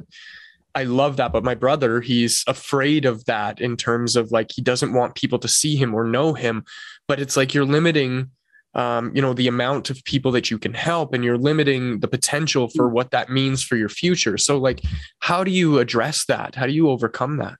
[0.74, 1.32] I love that.
[1.32, 5.40] But my brother, he's afraid of that in terms of like, he doesn't want people
[5.40, 6.64] to see him or know him,
[7.08, 8.30] but it's like you're limiting
[8.74, 12.08] um, you know the amount of people that you can help and you're limiting the
[12.08, 12.92] potential for mm.
[12.92, 14.38] what that means for your future.
[14.38, 14.82] So like
[15.20, 16.54] how do you address that?
[16.54, 17.58] How do you overcome that?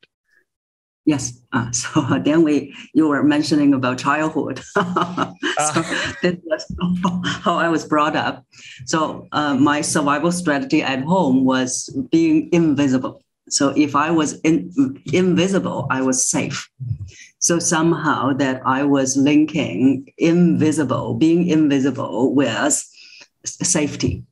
[1.06, 4.60] Yes uh, so uh, then we you were mentioning about childhood.
[5.74, 6.12] So uh.
[6.22, 6.64] this was
[7.42, 8.44] how i was brought up.
[8.86, 13.22] So uh, my survival strategy at home was being invisible.
[13.50, 14.70] So if i was in,
[15.12, 16.70] invisible i was safe
[17.40, 22.84] so somehow that I was linking invisible, being invisible with
[23.44, 24.24] safety.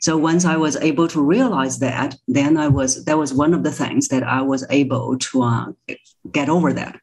[0.00, 3.62] So once I was able to realize that, then I was that was one of
[3.62, 5.66] the things that I was able to uh,
[6.32, 6.98] get over that.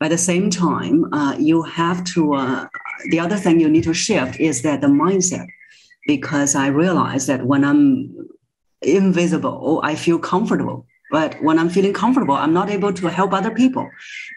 [0.00, 2.34] By the same time, uh, you have to.
[2.34, 2.66] Uh,
[3.10, 5.46] the other thing you need to shift is that the mindset,
[6.06, 8.28] because I realized that when I'm
[8.80, 13.50] invisible, I feel comfortable but when I'm feeling comfortable, I'm not able to help other
[13.50, 13.88] people.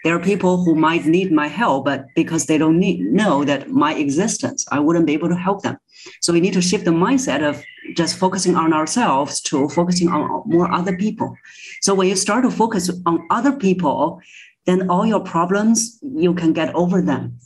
[0.03, 3.71] There are people who might need my help, but because they don't need, know that
[3.71, 5.77] my existence, I wouldn't be able to help them.
[6.19, 7.63] So we need to shift the mindset of
[7.95, 11.37] just focusing on ourselves to focusing on more other people.
[11.81, 14.19] So when you start to focus on other people,
[14.65, 17.39] then all your problems, you can get over them.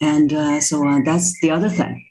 [0.00, 2.02] And uh, so uh, that's the other thing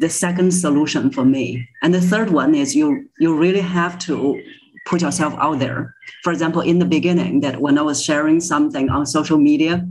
[0.00, 1.68] the second solution for me.
[1.82, 4.40] And the third one is you you really have to
[4.90, 5.94] put yourself out there.
[6.24, 9.86] For example, in the beginning, that when I was sharing something on social media,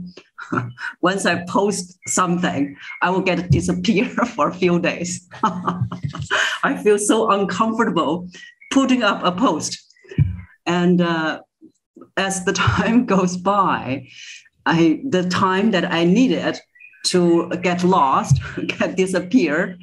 [1.00, 5.26] once I post something, I will get disappear for a few days.
[6.62, 8.28] I feel so uncomfortable
[8.70, 9.80] putting up a post.
[10.66, 11.40] And uh,
[12.18, 14.06] as the time goes by,
[14.66, 16.60] I the time that I needed
[17.06, 19.78] to get lost, get disappear,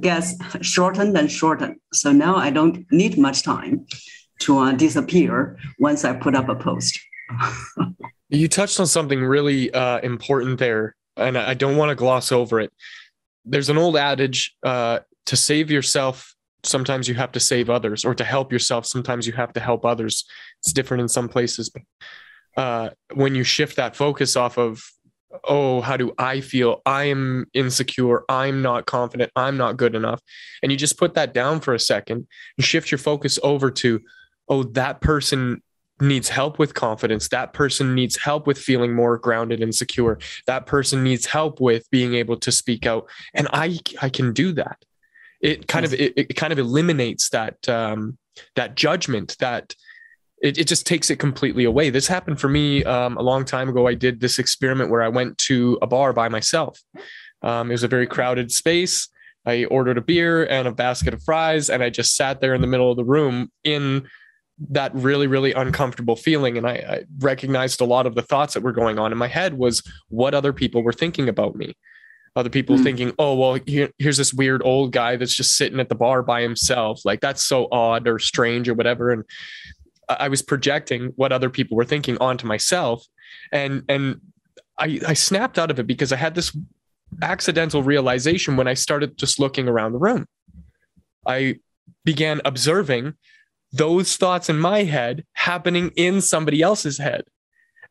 [0.00, 1.80] gets shortened and shortened.
[1.92, 3.86] So now I don't need much time
[4.40, 6.98] to uh, disappear once I put up a post.
[8.28, 12.60] you touched on something really uh, important there, and I don't want to gloss over
[12.60, 12.72] it.
[13.44, 18.14] There's an old adage uh, to save yourself, sometimes you have to save others, or
[18.14, 20.24] to help yourself, sometimes you have to help others.
[20.62, 21.70] It's different in some places.
[21.70, 21.82] But
[22.56, 24.82] uh, when you shift that focus off of
[25.44, 26.80] oh, how do I feel?
[26.86, 28.24] I'm insecure.
[28.28, 29.30] I'm not confident.
[29.36, 30.20] I'm not good enough.
[30.62, 34.00] And you just put that down for a second and shift your focus over to,
[34.48, 35.62] oh, that person
[36.00, 37.28] needs help with confidence.
[37.28, 40.18] That person needs help with feeling more grounded and secure.
[40.46, 43.08] That person needs help with being able to speak out.
[43.34, 44.84] And I, I can do that.
[45.40, 48.18] It kind of, it, it, kind of eliminates that, um,
[48.54, 49.74] that judgment that
[50.42, 51.90] it, it just takes it completely away.
[51.90, 53.86] This happened for me um, a long time ago.
[53.86, 56.80] I did this experiment where I went to a bar by myself.
[57.42, 59.08] Um, it was a very crowded space.
[59.46, 62.60] I ordered a beer and a basket of fries, and I just sat there in
[62.60, 64.08] the middle of the room in
[64.70, 66.56] that really really uncomfortable feeling.
[66.58, 69.28] And I, I, recognized a lot of the thoughts that were going on in my
[69.28, 71.76] head was what other people were thinking about me.
[72.34, 72.82] Other people mm.
[72.82, 76.22] thinking oh well here, here's this weird old guy that's just sitting at the bar
[76.22, 77.04] by himself.
[77.04, 79.10] Like that's so odd or strange or whatever.
[79.10, 79.24] And
[80.08, 83.04] i was projecting what other people were thinking onto myself.
[83.52, 84.20] And and
[84.78, 86.56] i i snapped out of it because i had this
[87.22, 90.26] accidental realization when i started just looking around the room.
[91.26, 91.60] I
[92.04, 93.14] began observing
[93.72, 97.24] those thoughts in my head happening in somebody else's head.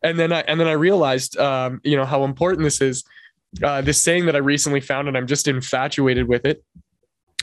[0.03, 3.03] And then I and then I realized um, you know how important this is.
[3.63, 6.63] Uh, this saying that I recently found, and I'm just infatuated with it.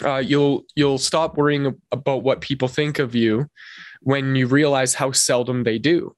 [0.05, 3.49] Uh, you'll you'll stop worrying about what people think of you
[4.03, 6.15] when you realize how seldom they do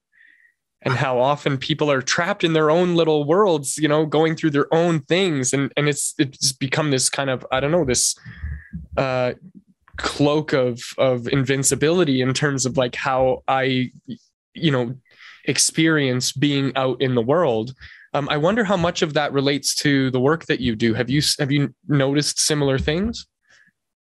[0.81, 4.49] and how often people are trapped in their own little worlds you know going through
[4.49, 8.15] their own things and and it's it's become this kind of i don't know this
[8.97, 9.33] uh
[9.97, 13.91] cloak of of invincibility in terms of like how I,
[14.53, 14.95] you know,
[15.45, 17.73] experience being out in the world.
[18.13, 20.93] Um, I wonder how much of that relates to the work that you do.
[20.93, 23.27] Have you have you noticed similar things?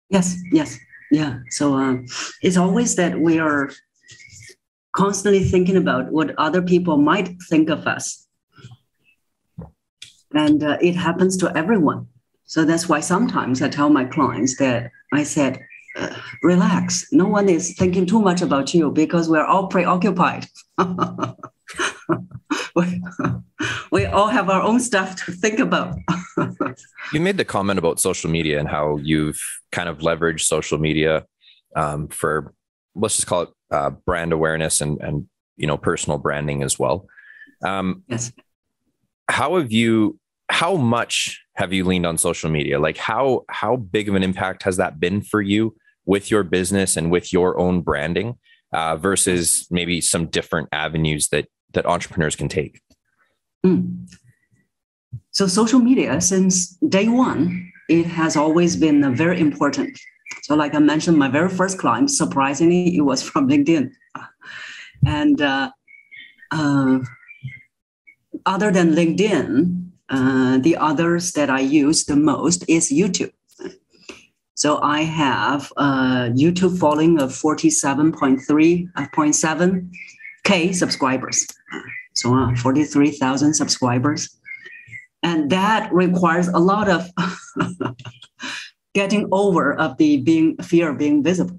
[0.09, 0.77] Yes, yes,
[1.11, 1.39] yeah.
[1.49, 1.97] So uh,
[2.41, 3.71] it's always that we are
[4.95, 8.27] constantly thinking about what other people might think of us,
[10.33, 12.07] and uh, it happens to everyone.
[12.45, 15.61] So that's why sometimes I tell my clients that I said
[15.95, 17.05] uh, relax.
[17.11, 20.47] No one is thinking too much about you because we're all preoccupied.
[22.75, 23.01] we,
[23.91, 25.95] we all have our own stuff to think about.
[27.13, 29.39] you made the comment about social media and how you've
[29.71, 31.25] kind of leveraged social media
[31.75, 32.53] um, for
[32.95, 37.07] let's just call it uh, brand awareness and and you know personal branding as well.
[37.63, 38.31] Um, yes.
[39.29, 40.19] How have you?
[40.49, 42.79] How much have you leaned on social media?
[42.79, 45.75] Like how how big of an impact has that been for you
[46.05, 48.35] with your business and with your own branding
[48.73, 52.81] uh, versus maybe some different avenues that that entrepreneurs can take?
[53.65, 54.07] Mm.
[55.31, 59.97] So social media, since day one, it has always been very important.
[60.43, 63.91] So, like I mentioned, my very first client, surprisingly, it was from LinkedIn,
[65.05, 65.71] and uh,
[66.51, 66.99] uh,
[68.45, 73.31] other than LinkedIn, uh, the others that I use the most is YouTube.
[74.61, 79.81] So I have a YouTube following of 47.3.7 uh,
[80.43, 81.47] K subscribers.
[82.13, 84.37] So uh, 43,000 subscribers.
[85.23, 87.09] And that requires a lot of
[88.93, 91.57] getting over of the being fear of being visible.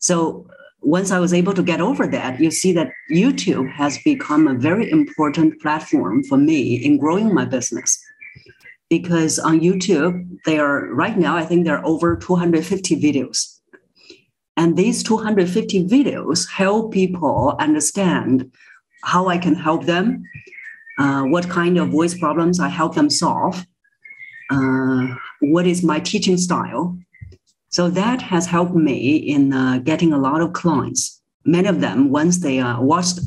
[0.00, 0.48] So
[0.80, 4.54] once I was able to get over that, you see that YouTube has become a
[4.54, 7.96] very important platform for me in growing my business.
[8.90, 13.58] Because on YouTube, there are right now, I think there are over 250 videos.
[14.56, 18.50] And these 250 videos help people understand
[19.04, 20.24] how I can help them,
[20.98, 23.64] uh, what kind of voice problems I help them solve,
[24.50, 26.98] uh, what is my teaching style,
[27.70, 31.20] so that has helped me in uh, getting a lot of clients.
[31.44, 33.20] Many of them, once they uh, watched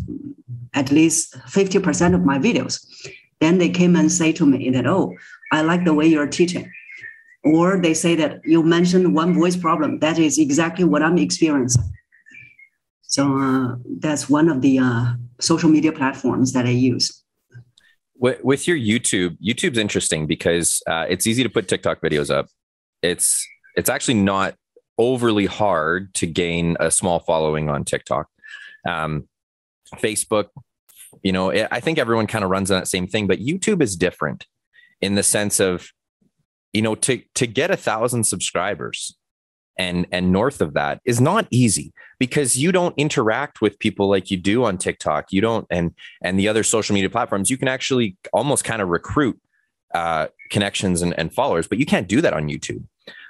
[0.73, 2.85] at least 50% of my videos,
[3.39, 5.15] then they came and say to me that, oh,
[5.51, 6.71] I like the way you're teaching.
[7.43, 9.99] Or they say that you mentioned one voice problem.
[9.99, 11.83] That is exactly what I'm experiencing.
[13.01, 17.23] So uh, that's one of the uh, social media platforms that I use.
[18.15, 22.47] With your YouTube, YouTube's interesting because uh, it's easy to put TikTok videos up.
[23.01, 24.53] It's it's actually not
[24.99, 28.27] overly hard to gain a small following on TikTok.
[28.87, 29.27] Um,
[29.95, 30.49] Facebook,
[31.23, 33.95] you know, I think everyone kind of runs on that same thing, but YouTube is
[33.95, 34.45] different
[35.01, 35.89] in the sense of,
[36.73, 39.15] you know, to to get a thousand subscribers
[39.77, 44.29] and and north of that is not easy because you don't interact with people like
[44.29, 45.31] you do on TikTok.
[45.31, 45.93] You don't and
[46.23, 47.49] and the other social media platforms.
[47.49, 49.39] You can actually almost kind of recruit
[49.93, 52.83] uh, connections and, and followers, but you can't do that on YouTube.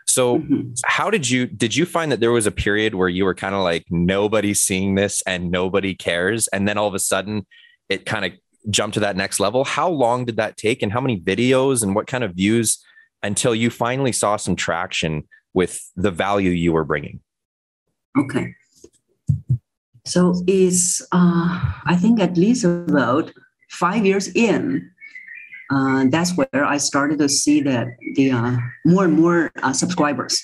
[0.06, 0.74] So mm-hmm.
[0.86, 3.56] how did you did you find that there was a period where you were kind
[3.56, 7.46] of like nobody's seeing this and nobody cares and then all of a sudden
[7.88, 8.32] it kind of
[8.70, 9.64] jumped to that next level?
[9.64, 12.84] How long did that take and how many videos and what kind of views
[13.24, 17.20] until you finally saw some traction with the value you were bringing?
[18.18, 18.56] Okay.
[20.06, 23.32] So it's uh, I think at least about
[23.70, 24.92] 5 years in
[25.72, 30.44] uh, that's where I started to see that the uh, more and more uh, subscribers.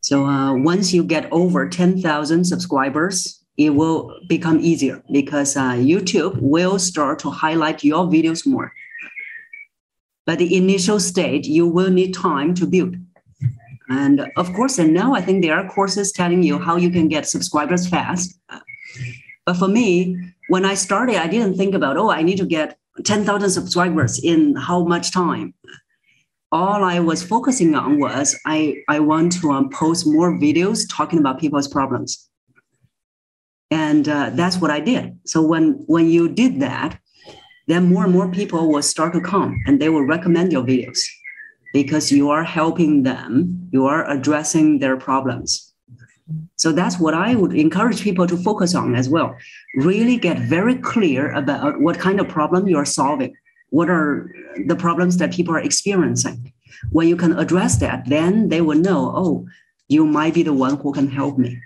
[0.00, 6.40] So uh, once you get over 10,000 subscribers, it will become easier because uh, YouTube
[6.40, 8.72] will start to highlight your videos more.
[10.24, 12.96] But the initial stage, you will need time to build.
[13.90, 17.08] And of course, and now I think there are courses telling you how you can
[17.08, 18.38] get subscribers fast.
[19.44, 20.16] But for me,
[20.48, 24.54] when I started, I didn't think about, oh, I need to get 10,000 subscribers in
[24.56, 25.54] how much time?
[26.52, 31.18] All I was focusing on was I, I want to um, post more videos talking
[31.18, 32.27] about people's problems.
[33.70, 35.18] And uh, that's what I did.
[35.24, 36.98] So when, when you did that,
[37.66, 41.00] then more and more people will start to come and they will recommend your videos
[41.74, 45.74] because you are helping them, you are addressing their problems.
[46.56, 49.36] So that's what I would encourage people to focus on as well.
[49.76, 53.34] Really get very clear about what kind of problem you're solving.
[53.70, 54.30] What are
[54.66, 56.52] the problems that people are experiencing?
[56.90, 59.46] When you can address that, then they will know, oh,
[59.88, 61.60] you might be the one who can help me.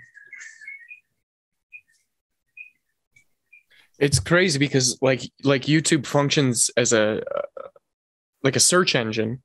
[3.99, 7.67] It's crazy because like like YouTube functions as a uh,
[8.43, 9.41] like a search engine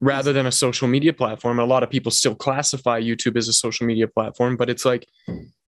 [0.00, 1.58] rather than a social media platform.
[1.58, 5.06] A lot of people still classify YouTube as a social media platform, but it's like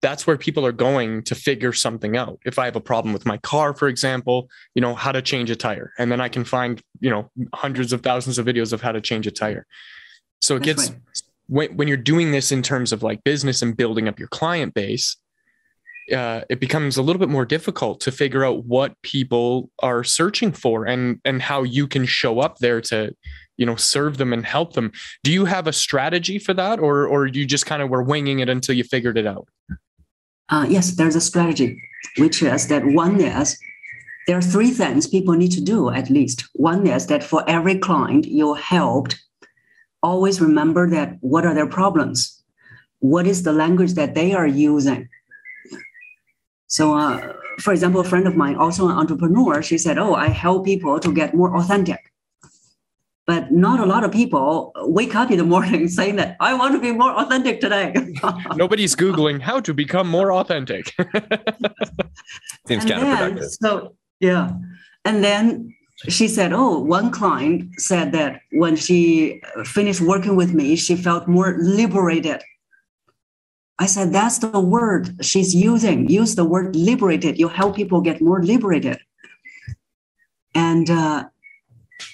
[0.01, 2.37] that's where people are going to figure something out.
[2.45, 5.49] If I have a problem with my car, for example, you know, how to change
[5.49, 5.93] a tire.
[5.97, 8.99] And then I can find, you know, hundreds of thousands of videos of how to
[8.99, 9.65] change a tire.
[10.41, 10.99] So it that's gets right.
[11.47, 14.73] when, when you're doing this in terms of like business and building up your client
[14.73, 15.15] base,
[16.11, 20.51] uh, it becomes a little bit more difficult to figure out what people are searching
[20.51, 23.15] for and and how you can show up there to
[23.57, 24.91] you know serve them and help them
[25.23, 28.39] do you have a strategy for that or or you just kind of were winging
[28.39, 29.47] it until you figured it out
[30.49, 31.79] uh, yes there's a strategy
[32.17, 33.57] which is that one is
[34.27, 36.45] there are three things people need to do at least.
[36.53, 39.21] One is that for every client you helped,
[40.01, 42.41] always remember that what are their problems?
[42.99, 45.09] What is the language that they are using?
[46.73, 50.27] So, uh, for example, a friend of mine, also an entrepreneur, she said, Oh, I
[50.29, 51.99] help people to get more authentic.
[53.27, 56.73] But not a lot of people wake up in the morning saying that I want
[56.73, 57.93] to be more authentic today.
[58.55, 60.91] Nobody's Googling how to become more authentic.
[62.67, 63.39] Seems And counterproductive.
[63.39, 64.53] then- So yeah,
[65.05, 65.75] and then
[66.09, 71.27] she said, "Oh, one client said that when she finished working with me, she felt
[71.27, 72.41] more liberated."
[73.79, 76.09] I said, "That's the word she's using.
[76.09, 77.39] Use the word liberated.
[77.39, 78.99] You help people get more liberated."
[80.55, 81.25] And uh,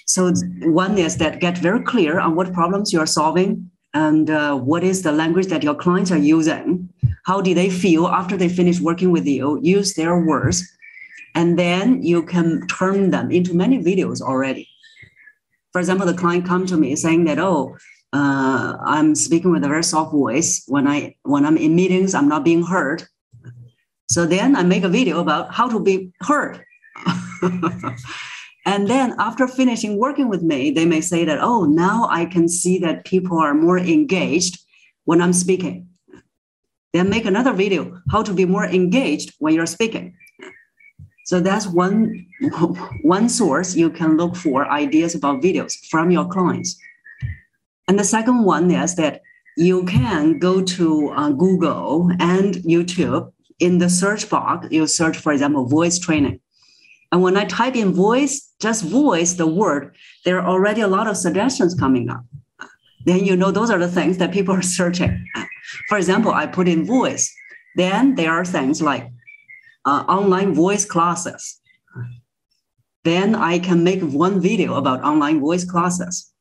[0.06, 4.56] so one is that get very clear on what problems you are solving and uh,
[4.56, 6.90] what is the language that your clients are using.
[7.26, 9.60] How do they feel after they finish working with you?
[9.62, 10.64] Use their words
[11.36, 14.68] and then you can turn them into many videos already.
[15.72, 17.78] For example, the client come to me saying that, oh,
[18.12, 20.64] uh, I'm speaking with a very soft voice.
[20.68, 23.04] When I when I'm in meetings, I'm not being heard.
[24.10, 26.64] So then I make a video about how to be heard.
[28.66, 32.48] and then after finishing working with me, they may say that, oh, now I can
[32.50, 34.60] see that people are more engaged
[35.06, 35.90] when I'm speaking.
[36.92, 40.16] Then make another video, how to be more engaged when you're speaking.
[41.26, 42.26] So that's one,
[43.04, 46.80] one source you can look for ideas about videos from your clients.
[47.90, 49.24] And the second one is that
[49.58, 53.34] you can go to uh, Google and YouTube.
[53.60, 56.40] In the search box, you search, for example, voice training.
[57.12, 61.08] And when I type in voice, just voice the word, there are already a lot
[61.08, 62.24] of suggestions coming up.
[63.06, 65.26] Then you know those are the things that people are searching.
[65.88, 67.34] For example, I put in voice.
[67.76, 69.10] Then there are things like
[69.84, 71.60] uh, online voice classes.
[73.04, 76.32] Then I can make one video about online voice classes.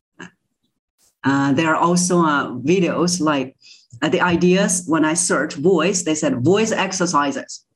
[1.28, 3.54] Uh, there are also uh, videos like
[4.00, 7.66] uh, the ideas when I search voice, they said voice exercises.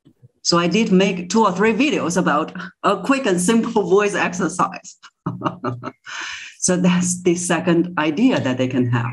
[0.41, 4.97] So I did make two or three videos about a quick and simple voice exercise.
[6.59, 9.13] so that's the second idea that they can have.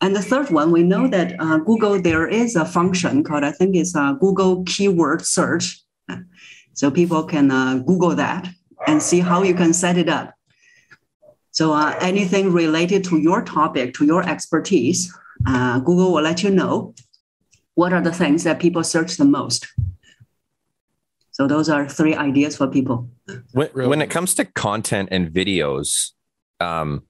[0.00, 3.50] And the third one, we know that uh, Google, there is a function called, I
[3.50, 5.82] think it's a Google keyword search.
[6.74, 8.48] So people can uh, Google that
[8.86, 10.37] and see how you can set it up.
[11.58, 15.12] So uh, anything related to your topic, to your expertise,
[15.44, 16.94] uh, Google will let you know
[17.74, 19.66] what are the things that people search the most.
[21.32, 23.10] So those are three ideas for people.
[23.50, 26.12] When, when it comes to content and videos,
[26.60, 27.02] um,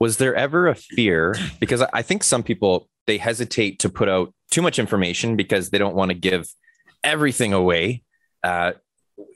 [0.00, 1.34] was there ever a fear?
[1.58, 5.76] Because I- think some people they hesitate to put out too much information because they
[5.76, 6.48] don't want to give
[7.04, 8.02] everything away.
[8.42, 8.72] Uh,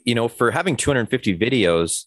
[0.07, 2.07] you know, for having 250 videos,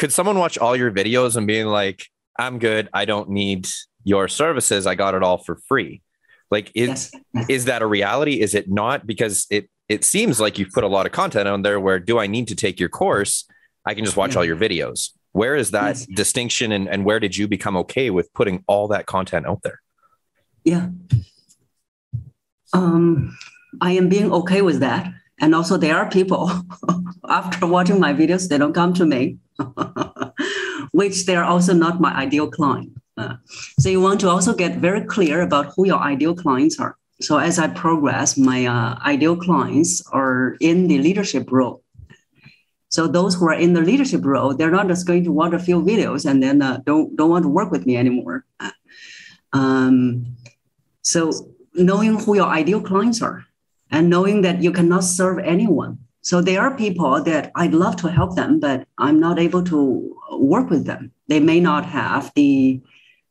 [0.00, 2.06] could someone watch all your videos and being like,
[2.38, 2.88] "I'm good.
[2.94, 3.68] I don't need
[4.02, 4.86] your services.
[4.86, 6.00] I got it all for free."
[6.50, 7.46] Like, is Yes.
[7.48, 8.40] is that a reality?
[8.40, 9.06] Is it not?
[9.06, 11.78] Because it it seems like you've put a lot of content on there.
[11.78, 13.44] Where do I need to take your course?
[13.84, 14.38] I can just watch Yeah.
[14.38, 15.10] all your videos.
[15.32, 16.06] Where is that Yes.
[16.06, 19.80] distinction, and and where did you become okay with putting all that content out there?
[20.64, 20.88] Yeah.
[22.72, 23.36] Um,
[23.82, 25.12] I am being okay with that.
[25.40, 26.50] And also, there are people
[27.28, 29.38] after watching my videos, they don't come to me,
[30.92, 32.92] which they're also not my ideal client.
[33.16, 33.36] Uh,
[33.78, 36.96] so you want to also get very clear about who your ideal clients are.
[37.20, 41.82] So as I progress, my uh, ideal clients are in the leadership role.
[42.88, 45.58] So those who are in the leadership role, they're not just going to watch a
[45.58, 48.44] few videos and then uh, don't don't want to work with me anymore.
[49.52, 50.36] Um,
[51.02, 51.30] so
[51.74, 53.44] knowing who your ideal clients are
[53.90, 55.98] and knowing that you cannot serve anyone.
[56.22, 60.16] So there are people that I'd love to help them, but I'm not able to
[60.32, 61.12] work with them.
[61.28, 62.80] They may not have the,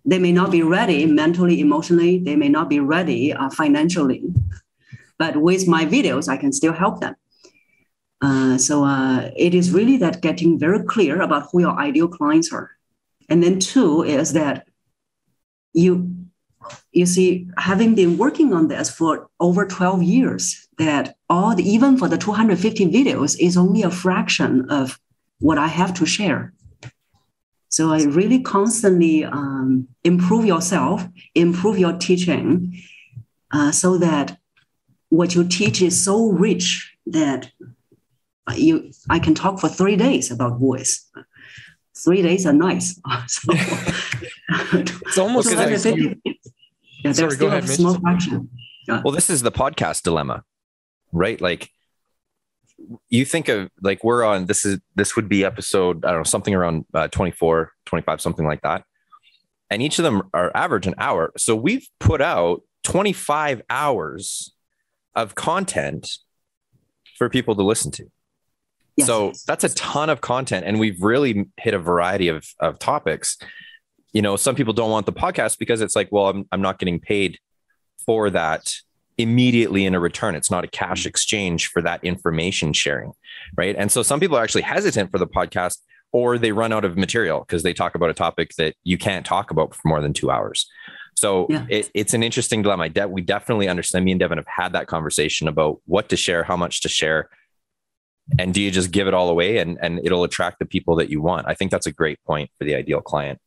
[0.05, 2.19] they may not be ready mentally, emotionally.
[2.19, 4.23] They may not be ready uh, financially.
[5.17, 7.15] But with my videos, I can still help them.
[8.21, 12.51] Uh, so uh, it is really that getting very clear about who your ideal clients
[12.51, 12.71] are.
[13.29, 14.67] And then two is that
[15.73, 16.18] you
[16.91, 21.97] you see, having been working on this for over 12 years, that all the, even
[21.97, 24.99] for the 250 videos is only a fraction of
[25.39, 26.53] what I have to share.
[27.69, 32.81] So I really constantly um, improve yourself, improve your teaching,
[33.51, 34.37] uh, so that
[35.09, 37.51] what you teach is so rich that
[38.55, 41.07] you I can talk for three days about voice.
[41.95, 42.99] Three days are nice.
[43.27, 43.53] so,
[44.73, 45.85] It's almost Okay, like thanks.
[45.85, 46.33] you,
[47.03, 48.49] yeah, Sorry, there's go still ahead, a small fraction.
[48.87, 50.43] Well, this is the podcast dilemma,
[51.11, 51.39] right?
[51.39, 51.69] Like
[53.09, 56.23] you think of like we're on this is this would be episode i don't know
[56.23, 58.83] something around uh, 24 25 something like that
[59.69, 64.53] and each of them are average an hour so we've put out 25 hours
[65.15, 66.17] of content
[67.17, 68.05] for people to listen to
[68.95, 69.07] yes.
[69.07, 73.37] so that's a ton of content and we've really hit a variety of, of topics
[74.13, 76.79] you know some people don't want the podcast because it's like well i'm, I'm not
[76.79, 77.39] getting paid
[78.05, 78.73] for that
[79.19, 80.33] immediately in a return.
[80.33, 81.07] It's not a cash mm.
[81.07, 83.11] exchange for that information sharing,
[83.55, 83.75] right?
[83.77, 85.77] And so some people are actually hesitant for the podcast
[86.11, 89.25] or they run out of material because they talk about a topic that you can't
[89.25, 90.67] talk about for more than two hours.
[91.15, 91.65] So yeah.
[91.69, 92.89] it, it's an interesting dilemma.
[92.89, 94.05] De- we definitely understand.
[94.05, 97.29] Me and Devon have had that conversation about what to share, how much to share,
[98.39, 101.09] and do you just give it all away and and it'll attract the people that
[101.09, 101.47] you want?
[101.47, 103.39] I think that's a great point for the ideal client.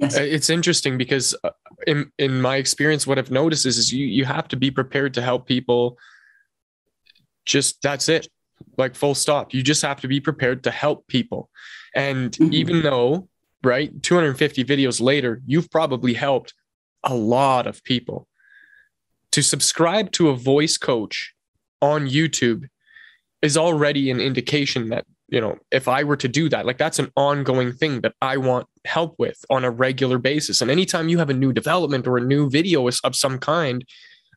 [0.00, 0.16] Yes.
[0.16, 1.50] It's interesting because uh,
[1.86, 5.12] in in my experience, what I've noticed is, is you you have to be prepared
[5.14, 5.98] to help people.
[7.44, 8.26] Just that's it,
[8.78, 9.52] like full stop.
[9.52, 11.50] You just have to be prepared to help people,
[11.94, 12.54] and mm-hmm.
[12.54, 13.28] even though
[13.62, 16.54] right 250 videos later, you've probably helped
[17.04, 18.26] a lot of people.
[19.32, 21.34] To subscribe to a voice coach
[21.82, 22.68] on YouTube
[23.42, 26.98] is already an indication that you know, if I were to do that, like that's
[26.98, 30.60] an ongoing thing that I want help with on a regular basis.
[30.60, 33.84] And anytime you have a new development or a new video of some kind,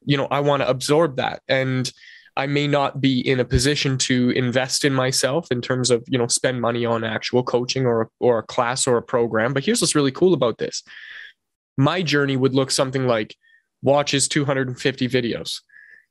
[0.06, 1.42] you know, I want to absorb that.
[1.48, 1.92] And
[2.38, 6.18] I may not be in a position to invest in myself in terms of, you
[6.18, 9.54] know, spend money on actual coaching or, or a class or a program.
[9.54, 10.84] But here's what's really cool about this.
[11.76, 13.36] My journey would look something like
[13.82, 15.62] watches 250 videos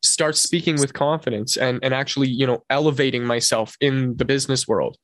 [0.02, 4.96] start speaking with confidence and and actually you know elevating myself in the business world.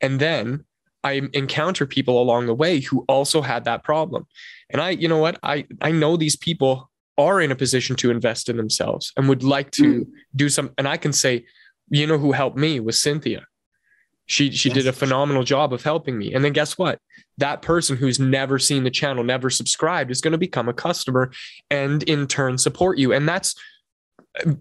[0.00, 0.64] And then
[1.02, 4.26] i encounter people along the way who also had that problem.
[4.70, 5.38] And i you know what?
[5.42, 9.44] I i know these people are in a position to invest in themselves and would
[9.44, 10.06] like to mm.
[10.34, 11.44] do some and i can say
[11.90, 13.46] you know who helped me was cynthia.
[14.26, 14.76] She she yes.
[14.76, 16.32] did a phenomenal job of helping me.
[16.32, 16.98] And then guess what?
[17.38, 21.30] That person who's never seen the channel never subscribed is going to become a customer
[21.70, 23.12] and in turn support you.
[23.12, 23.54] And that's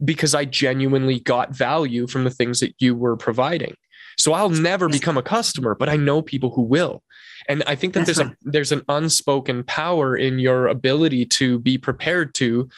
[0.04, 3.76] because I genuinely got value from the things that you were providing.
[4.18, 7.04] So I'll never become a customer, but I know people who will.
[7.50, 8.38] And I think that That's there's right.
[8.46, 12.70] a there's an unspoken power in your ability to be prepared to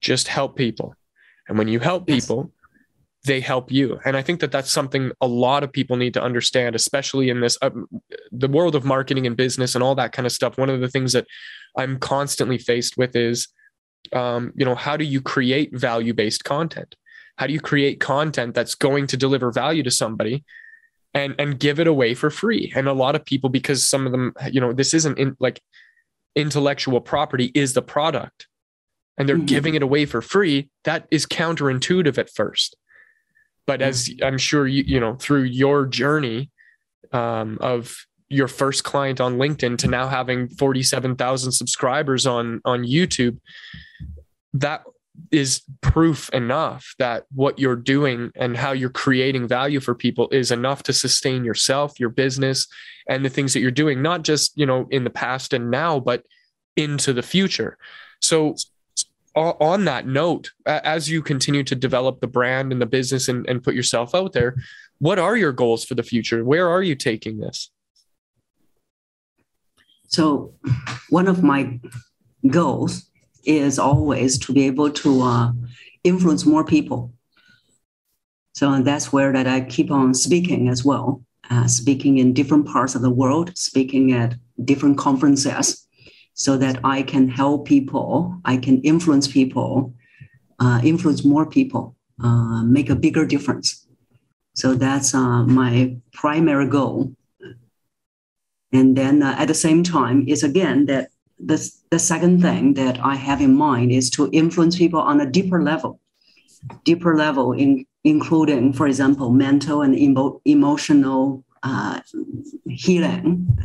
[0.00, 0.94] just help people.
[1.48, 2.20] And when you help yes.
[2.24, 2.52] people,
[3.24, 4.00] they help you.
[4.04, 7.40] And I think that that's something a lot of people need to understand, especially in
[7.40, 7.70] this uh,
[8.32, 10.56] the world of marketing and business and all that kind of stuff.
[10.56, 11.26] One of the things that
[11.76, 13.48] I'm constantly faced with is
[14.12, 16.96] um, you know how do you create value based content
[17.36, 20.44] how do you create content that's going to deliver value to somebody
[21.14, 24.12] and and give it away for free and a lot of people because some of
[24.12, 25.60] them you know this isn't in, like
[26.36, 28.46] intellectual property is the product
[29.18, 29.46] and they're mm-hmm.
[29.46, 32.76] giving it away for free that is counterintuitive at first
[33.66, 34.24] but as mm-hmm.
[34.24, 36.50] i'm sure you you know through your journey
[37.12, 43.38] um, of your first client on LinkedIn to now having 47,000 subscribers on on YouTube
[44.54, 44.82] that
[45.30, 50.50] is proof enough that what you're doing and how you're creating value for people is
[50.50, 52.66] enough to sustain yourself, your business,
[53.08, 56.00] and the things that you're doing, not just, you know, in the past and now,
[56.00, 56.24] but
[56.76, 57.76] into the future.
[58.20, 58.54] So
[59.34, 63.62] on that note, as you continue to develop the brand and the business and, and
[63.62, 64.56] put yourself out there,
[64.98, 66.44] what are your goals for the future?
[66.44, 67.70] Where are you taking this?
[70.08, 70.54] So,
[71.08, 71.78] one of my
[72.48, 73.09] goals
[73.44, 75.52] is always to be able to uh,
[76.04, 77.12] influence more people.
[78.54, 82.94] So that's where that I keep on speaking as well, uh, speaking in different parts
[82.94, 84.34] of the world, speaking at
[84.64, 85.86] different conferences,
[86.34, 89.94] so that I can help people, I can influence people,
[90.58, 93.86] uh, influence more people, uh, make a bigger difference.
[94.54, 97.14] So that's uh, my primary goal.
[98.72, 101.10] And then uh, at the same time, it's again that
[101.44, 105.30] the, the second thing that I have in mind is to influence people on a
[105.30, 106.00] deeper level,
[106.84, 112.00] deeper level, in, including, for example, mental and emo, emotional uh,
[112.68, 113.58] healing.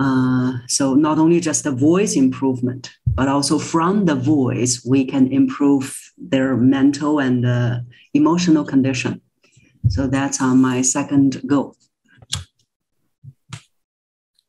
[0.00, 5.30] Uh, so not only just the voice improvement, but also from the voice, we can
[5.32, 7.78] improve their mental and uh,
[8.14, 9.20] emotional condition.
[9.88, 11.76] So that's uh, my second goal.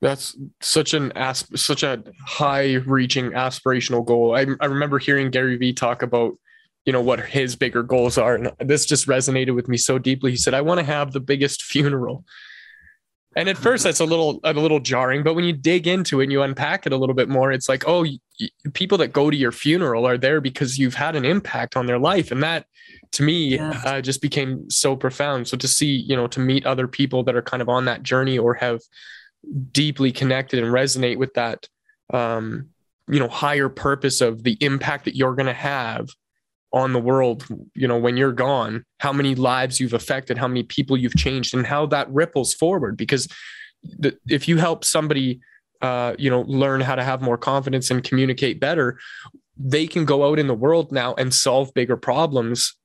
[0.03, 4.35] That's such an asp- such a high-reaching aspirational goal.
[4.35, 6.33] I, I remember hearing Gary Vee talk about,
[6.85, 10.31] you know, what his bigger goals are, and this just resonated with me so deeply.
[10.31, 12.25] He said, "I want to have the biggest funeral."
[13.35, 16.23] and at first that's a little a little jarring but when you dig into it
[16.23, 19.29] and you unpack it a little bit more it's like oh y- people that go
[19.29, 22.65] to your funeral are there because you've had an impact on their life and that
[23.11, 23.81] to me yeah.
[23.85, 27.35] uh, just became so profound so to see you know to meet other people that
[27.35, 28.79] are kind of on that journey or have
[29.71, 31.67] deeply connected and resonate with that
[32.13, 32.69] um
[33.09, 36.09] you know higher purpose of the impact that you're going to have
[36.71, 40.63] on the world you know when you're gone how many lives you've affected how many
[40.63, 42.97] people you've changed and how that ripples forward.
[42.97, 43.27] Because
[43.83, 45.39] the, if you help somebody
[45.81, 48.97] uh, you know learn how to have more confidence and communicate better
[49.57, 52.75] they can go out in the world now and solve bigger problems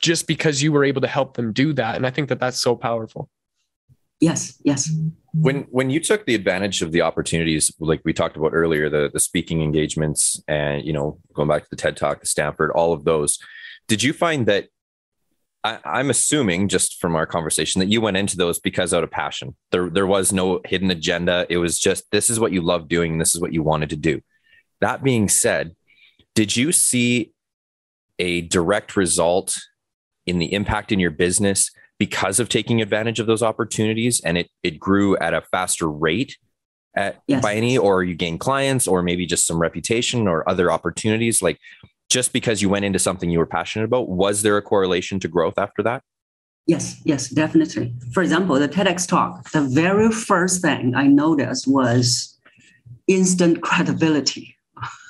[0.00, 1.96] just because you were able to help them do that.
[1.96, 3.28] And i think that that's so powerful.
[4.20, 4.90] Yes yes
[5.34, 9.10] when when you took the advantage of the opportunities like we talked about earlier the
[9.12, 12.92] the speaking engagements and you know going back to the ted talk the stanford all
[12.92, 13.38] of those
[13.88, 14.68] did you find that
[15.64, 19.10] I, i'm assuming just from our conversation that you went into those because out of
[19.10, 19.56] passion?
[19.72, 21.46] There there was no hidden agenda.
[21.48, 23.90] It was just this is what you love doing and this is what you wanted
[23.90, 24.20] to do.
[24.80, 25.74] That being said
[26.34, 27.32] did you see
[28.18, 29.56] a direct result
[30.26, 31.70] in the impact in your business
[32.04, 36.36] because of taking advantage of those opportunities and it it grew at a faster rate
[36.94, 37.42] at yes.
[37.42, 41.58] by any or you gain clients or maybe just some reputation or other opportunities like
[42.10, 45.28] just because you went into something you were passionate about was there a correlation to
[45.28, 46.02] growth after that?
[46.66, 47.94] Yes yes definitely.
[48.12, 52.38] For example the tedx talk the very first thing i noticed was
[53.06, 54.56] instant credibility.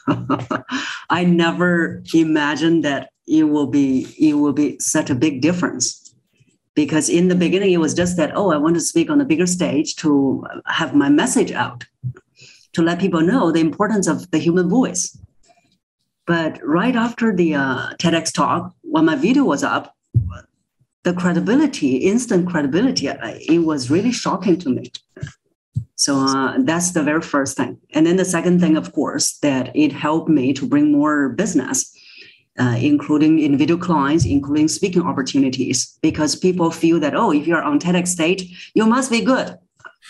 [1.19, 6.04] I never imagined that it will be it will be such a big difference
[6.75, 9.25] because in the beginning it was just that oh i want to speak on a
[9.25, 11.85] bigger stage to have my message out
[12.75, 15.17] to let people know the importance of the human voice.
[16.27, 19.95] But right after the uh, tedx talk when my video was up
[21.03, 24.91] the credibility instant credibility it was really shocking to me.
[25.97, 27.79] So uh, that's the very first thing.
[27.93, 31.93] And then the second thing of course that it helped me to bring more business
[32.59, 37.79] uh, including individual clients, including speaking opportunities, because people feel that, oh, if you're on
[37.79, 39.59] TEDx stage, you must be good.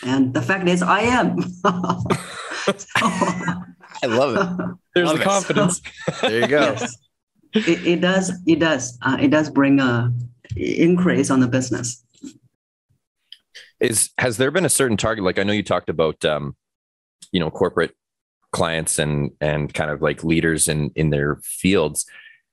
[0.05, 1.41] And the fact is, I am.
[1.43, 1.71] so,
[2.97, 4.77] I love it.
[4.95, 5.25] There's love the it.
[5.25, 5.81] confidence.
[6.21, 6.61] there you go.
[6.61, 6.97] Yes.
[7.55, 8.33] It, it, does.
[8.47, 8.99] It does.
[9.01, 10.13] Uh, it does bring a
[10.57, 12.05] increase on the business.
[13.81, 15.25] Is has there been a certain target?
[15.25, 16.57] Like I know you talked about, um,
[17.33, 17.95] you know, corporate
[18.51, 22.07] clients and and kind of like leaders in in their fields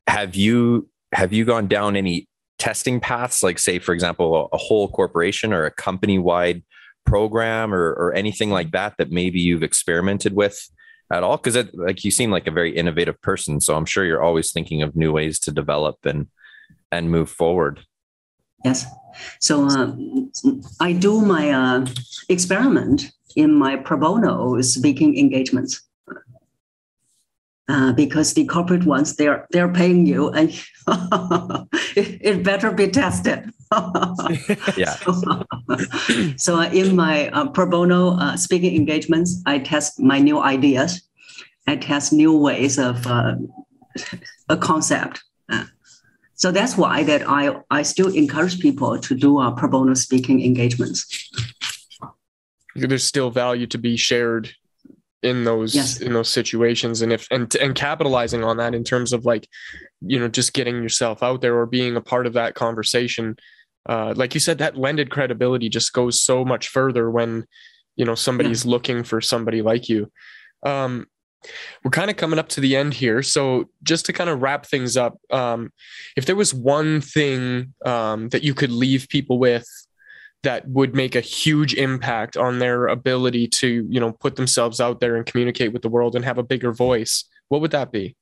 [0.07, 2.27] have you have you gone down any
[2.57, 3.43] testing paths?
[3.43, 6.63] Like say for example a, a whole corporation or a company wide
[7.05, 10.69] program or, or anything like that that maybe you've experimented with
[11.11, 11.37] at all?
[11.37, 14.81] Because like you seem like a very innovative person so i'm sure you're always thinking
[14.81, 16.27] of new ways to develop and
[16.91, 17.81] and move forward.
[18.65, 18.85] Yes.
[19.39, 19.95] So uh,
[20.79, 21.85] i do my uh,
[22.29, 25.81] experiment in my pro bono speaking engagements
[27.71, 30.49] uh, because the corporate ones they're they're paying you and
[31.95, 33.49] it, it, better be tested.
[34.75, 34.95] Yeah.
[34.95, 35.45] So,
[36.35, 41.01] so uh, in my uh, pro bono uh, speaking engagements i test my new ideas.
[41.67, 43.35] I test new ways of uh,
[44.49, 45.23] a concept.
[46.33, 50.99] So that's why that i i still encourage people to do pro bono speaking engagements.
[52.75, 54.51] There's still value to be shared
[55.23, 56.01] in those yes.
[56.01, 59.47] in those situations and if and and capitalizing on that in terms of like
[60.01, 63.37] you know just getting yourself out there or being a part of that conversation
[63.87, 67.45] uh, like you said that lended credibility just goes so much further when
[67.95, 68.71] you know somebody's yeah.
[68.71, 70.11] looking for somebody like you
[70.63, 71.07] um,
[71.83, 74.65] we're kind of coming up to the end here so just to kind of wrap
[74.65, 75.71] things up um,
[76.15, 79.67] if there was one thing um, that you could leave people with
[80.43, 84.99] that would make a huge impact on their ability to you know put themselves out
[84.99, 87.25] there and communicate with the world and have a bigger voice.
[87.49, 88.15] What would that be?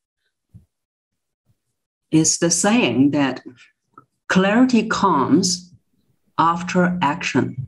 [2.12, 3.42] It's the saying that
[4.28, 5.74] clarity comes
[6.38, 7.68] after action.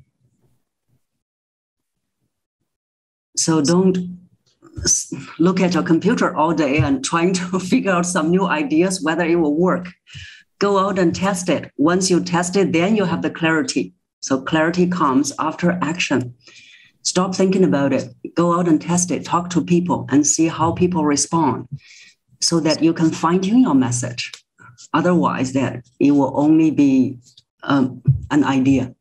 [3.37, 4.17] So don't
[5.39, 9.25] look at your computer all day and trying to figure out some new ideas whether
[9.25, 9.87] it will work.
[10.59, 11.71] Go out and test it.
[11.77, 16.35] Once you test it then you have the clarity so clarity comes after action.
[17.03, 18.13] Stop thinking about it.
[18.35, 19.25] Go out and test it.
[19.25, 21.67] Talk to people and see how people respond
[22.39, 24.31] so that you can fine tune your message.
[24.93, 27.17] Otherwise, that it will only be
[27.63, 28.93] um, an idea.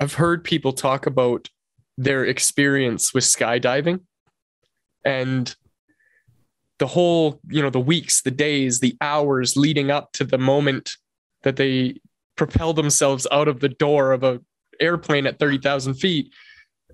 [0.00, 1.48] I've heard people talk about
[1.96, 4.00] their experience with skydiving
[5.04, 5.54] and
[6.78, 10.92] the whole, you know, the weeks, the days, the hours leading up to the moment
[11.42, 12.00] that they
[12.38, 14.40] propel themselves out of the door of a
[14.80, 16.32] airplane at 30,000 feet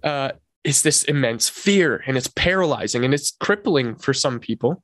[0.03, 0.32] uh,
[0.64, 4.82] is this immense fear and it's paralyzing and it's crippling for some people.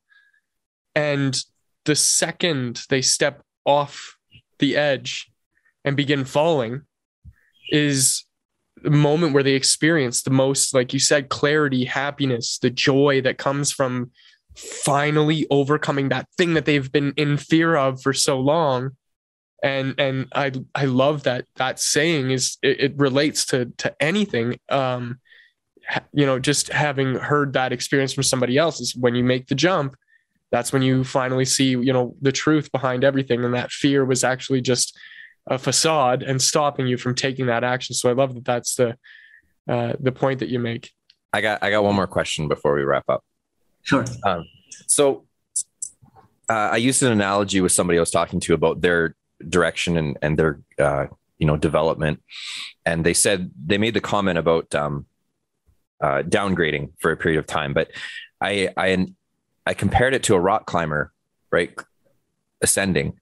[0.95, 1.37] And
[1.85, 4.17] the second they step off
[4.59, 5.31] the edge
[5.83, 6.83] and begin falling
[7.71, 8.25] is
[8.83, 13.37] the moment where they experience the most, like you said, clarity, happiness, the joy that
[13.37, 14.11] comes from
[14.55, 18.91] finally overcoming that thing that they've been in fear of for so long.
[19.63, 24.57] And and I I love that that saying is it, it relates to to anything.
[24.69, 25.19] Um,
[26.13, 29.55] you know, just having heard that experience from somebody else is when you make the
[29.55, 29.95] jump,
[30.51, 33.43] that's when you finally see, you know, the truth behind everything.
[33.43, 34.97] And that fear was actually just
[35.47, 37.95] a facade and stopping you from taking that action.
[37.95, 38.95] So I love that that's the
[39.69, 40.91] uh, the point that you make.
[41.33, 43.23] I got I got one more question before we wrap up.
[43.83, 44.05] Sure.
[44.23, 44.45] Um,
[44.87, 45.25] so
[46.49, 49.15] uh, I used an analogy with somebody I was talking to about their
[49.49, 52.21] direction and and their uh, you know development,
[52.85, 55.05] and they said they made the comment about um,
[56.01, 57.91] uh, downgrading for a period of time, but
[58.39, 59.07] I I
[59.65, 61.11] I compared it to a rock climber,
[61.51, 61.73] right?
[62.61, 63.19] Ascending.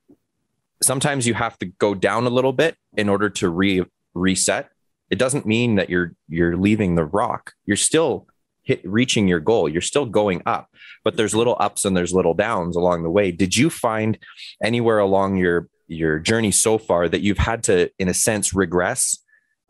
[0.82, 4.70] Sometimes you have to go down a little bit in order to re reset.
[5.10, 7.54] It doesn't mean that you're you're leaving the rock.
[7.66, 8.28] You're still
[8.64, 9.68] hit reaching your goal.
[9.68, 10.70] You're still going up,
[11.04, 13.32] but there's little ups and there's little downs along the way.
[13.32, 14.18] Did you find
[14.64, 19.18] anywhere along your your journey so far that you've had to, in a sense, regress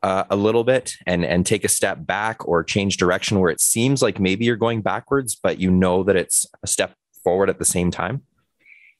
[0.03, 3.59] uh, a little bit and and take a step back or change direction where it
[3.59, 6.93] seems like maybe you're going backwards, but you know that it's a step
[7.23, 8.21] forward at the same time?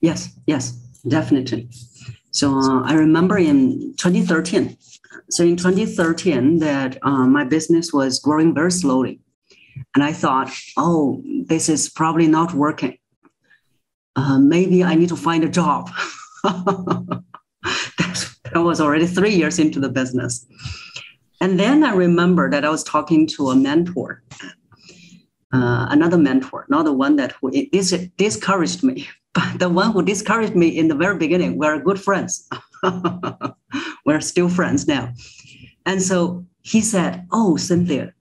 [0.00, 0.72] Yes, yes,
[1.06, 1.68] definitely.
[2.32, 4.76] So uh, I remember in 2013.
[5.30, 9.20] So in 2013, that uh, my business was growing very slowly,
[9.94, 12.98] and I thought, oh, this is probably not working.
[14.16, 15.90] Uh, maybe I need to find a job.
[16.44, 17.22] that
[18.54, 20.46] was already three years into the business.
[21.40, 24.22] And then I remember that I was talking to a mentor,
[25.52, 30.02] uh, another mentor, not the one that who dis- discouraged me, but the one who
[30.02, 31.56] discouraged me in the very beginning.
[31.56, 32.48] We're good friends.
[34.04, 35.12] We're still friends now.
[35.86, 38.12] And so he said, Oh, Cynthia,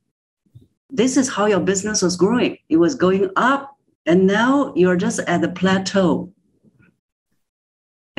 [0.89, 2.57] this is how your business was growing.
[2.69, 6.31] It was going up, and now you're just at the plateau.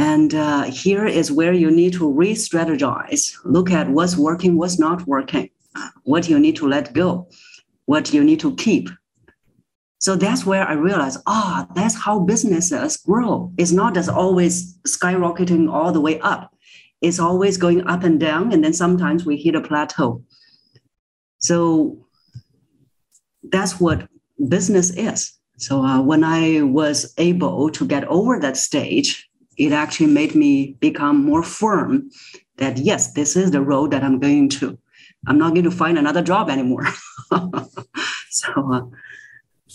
[0.01, 4.78] And uh, here is where you need to re strategize, look at what's working, what's
[4.78, 5.51] not working,
[6.05, 7.28] what you need to let go,
[7.84, 8.88] what you need to keep.
[9.98, 13.53] So that's where I realized, ah, oh, that's how businesses grow.
[13.59, 16.57] It's not just always skyrocketing all the way up,
[17.03, 18.55] it's always going up and down.
[18.55, 20.24] And then sometimes we hit a plateau.
[21.40, 22.07] So
[23.42, 24.09] that's what
[24.48, 25.38] business is.
[25.59, 29.30] So uh, when I was able to get over that stage,
[29.61, 32.11] it actually made me become more firm
[32.57, 34.79] that yes, this is the road that I'm going to.
[35.27, 36.87] I'm not going to find another job anymore.
[38.31, 38.83] so uh,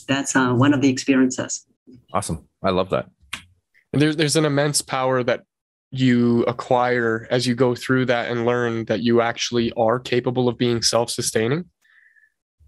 [0.07, 1.67] that's uh, one of the experiences.
[2.11, 2.47] Awesome.
[2.63, 3.05] I love that.
[3.93, 5.43] There's there's an immense power that
[5.91, 10.57] you acquire as you go through that and learn that you actually are capable of
[10.57, 11.65] being self-sustaining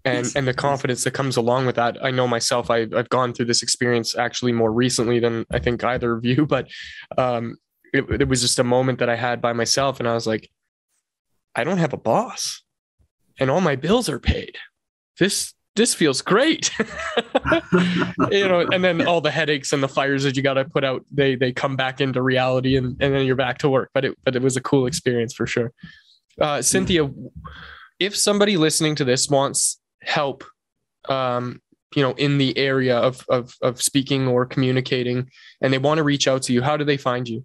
[0.04, 2.02] and and the confidence that comes along with that.
[2.02, 5.82] I know myself I, i've gone through this experience actually more recently than i think
[5.84, 6.68] either of you but
[7.16, 7.56] um,
[7.92, 10.50] it, it was just a moment that i had by myself and i was like
[11.54, 12.62] i don't have a boss
[13.38, 14.56] and all my bills are paid.
[15.18, 16.70] This this feels great.
[18.30, 20.84] You know and then all the headaches and the fires that you got to put
[20.84, 24.04] out they they come back into reality and, and then you're back to work but
[24.04, 25.72] it but it was a cool experience for sure.
[26.40, 27.08] Uh, cynthia
[27.98, 30.44] if somebody listening to this wants help
[31.08, 31.60] um,
[31.94, 35.30] you know in the area of, of of speaking or communicating
[35.60, 36.62] and they want to reach out to you.
[36.62, 37.44] How do they find you?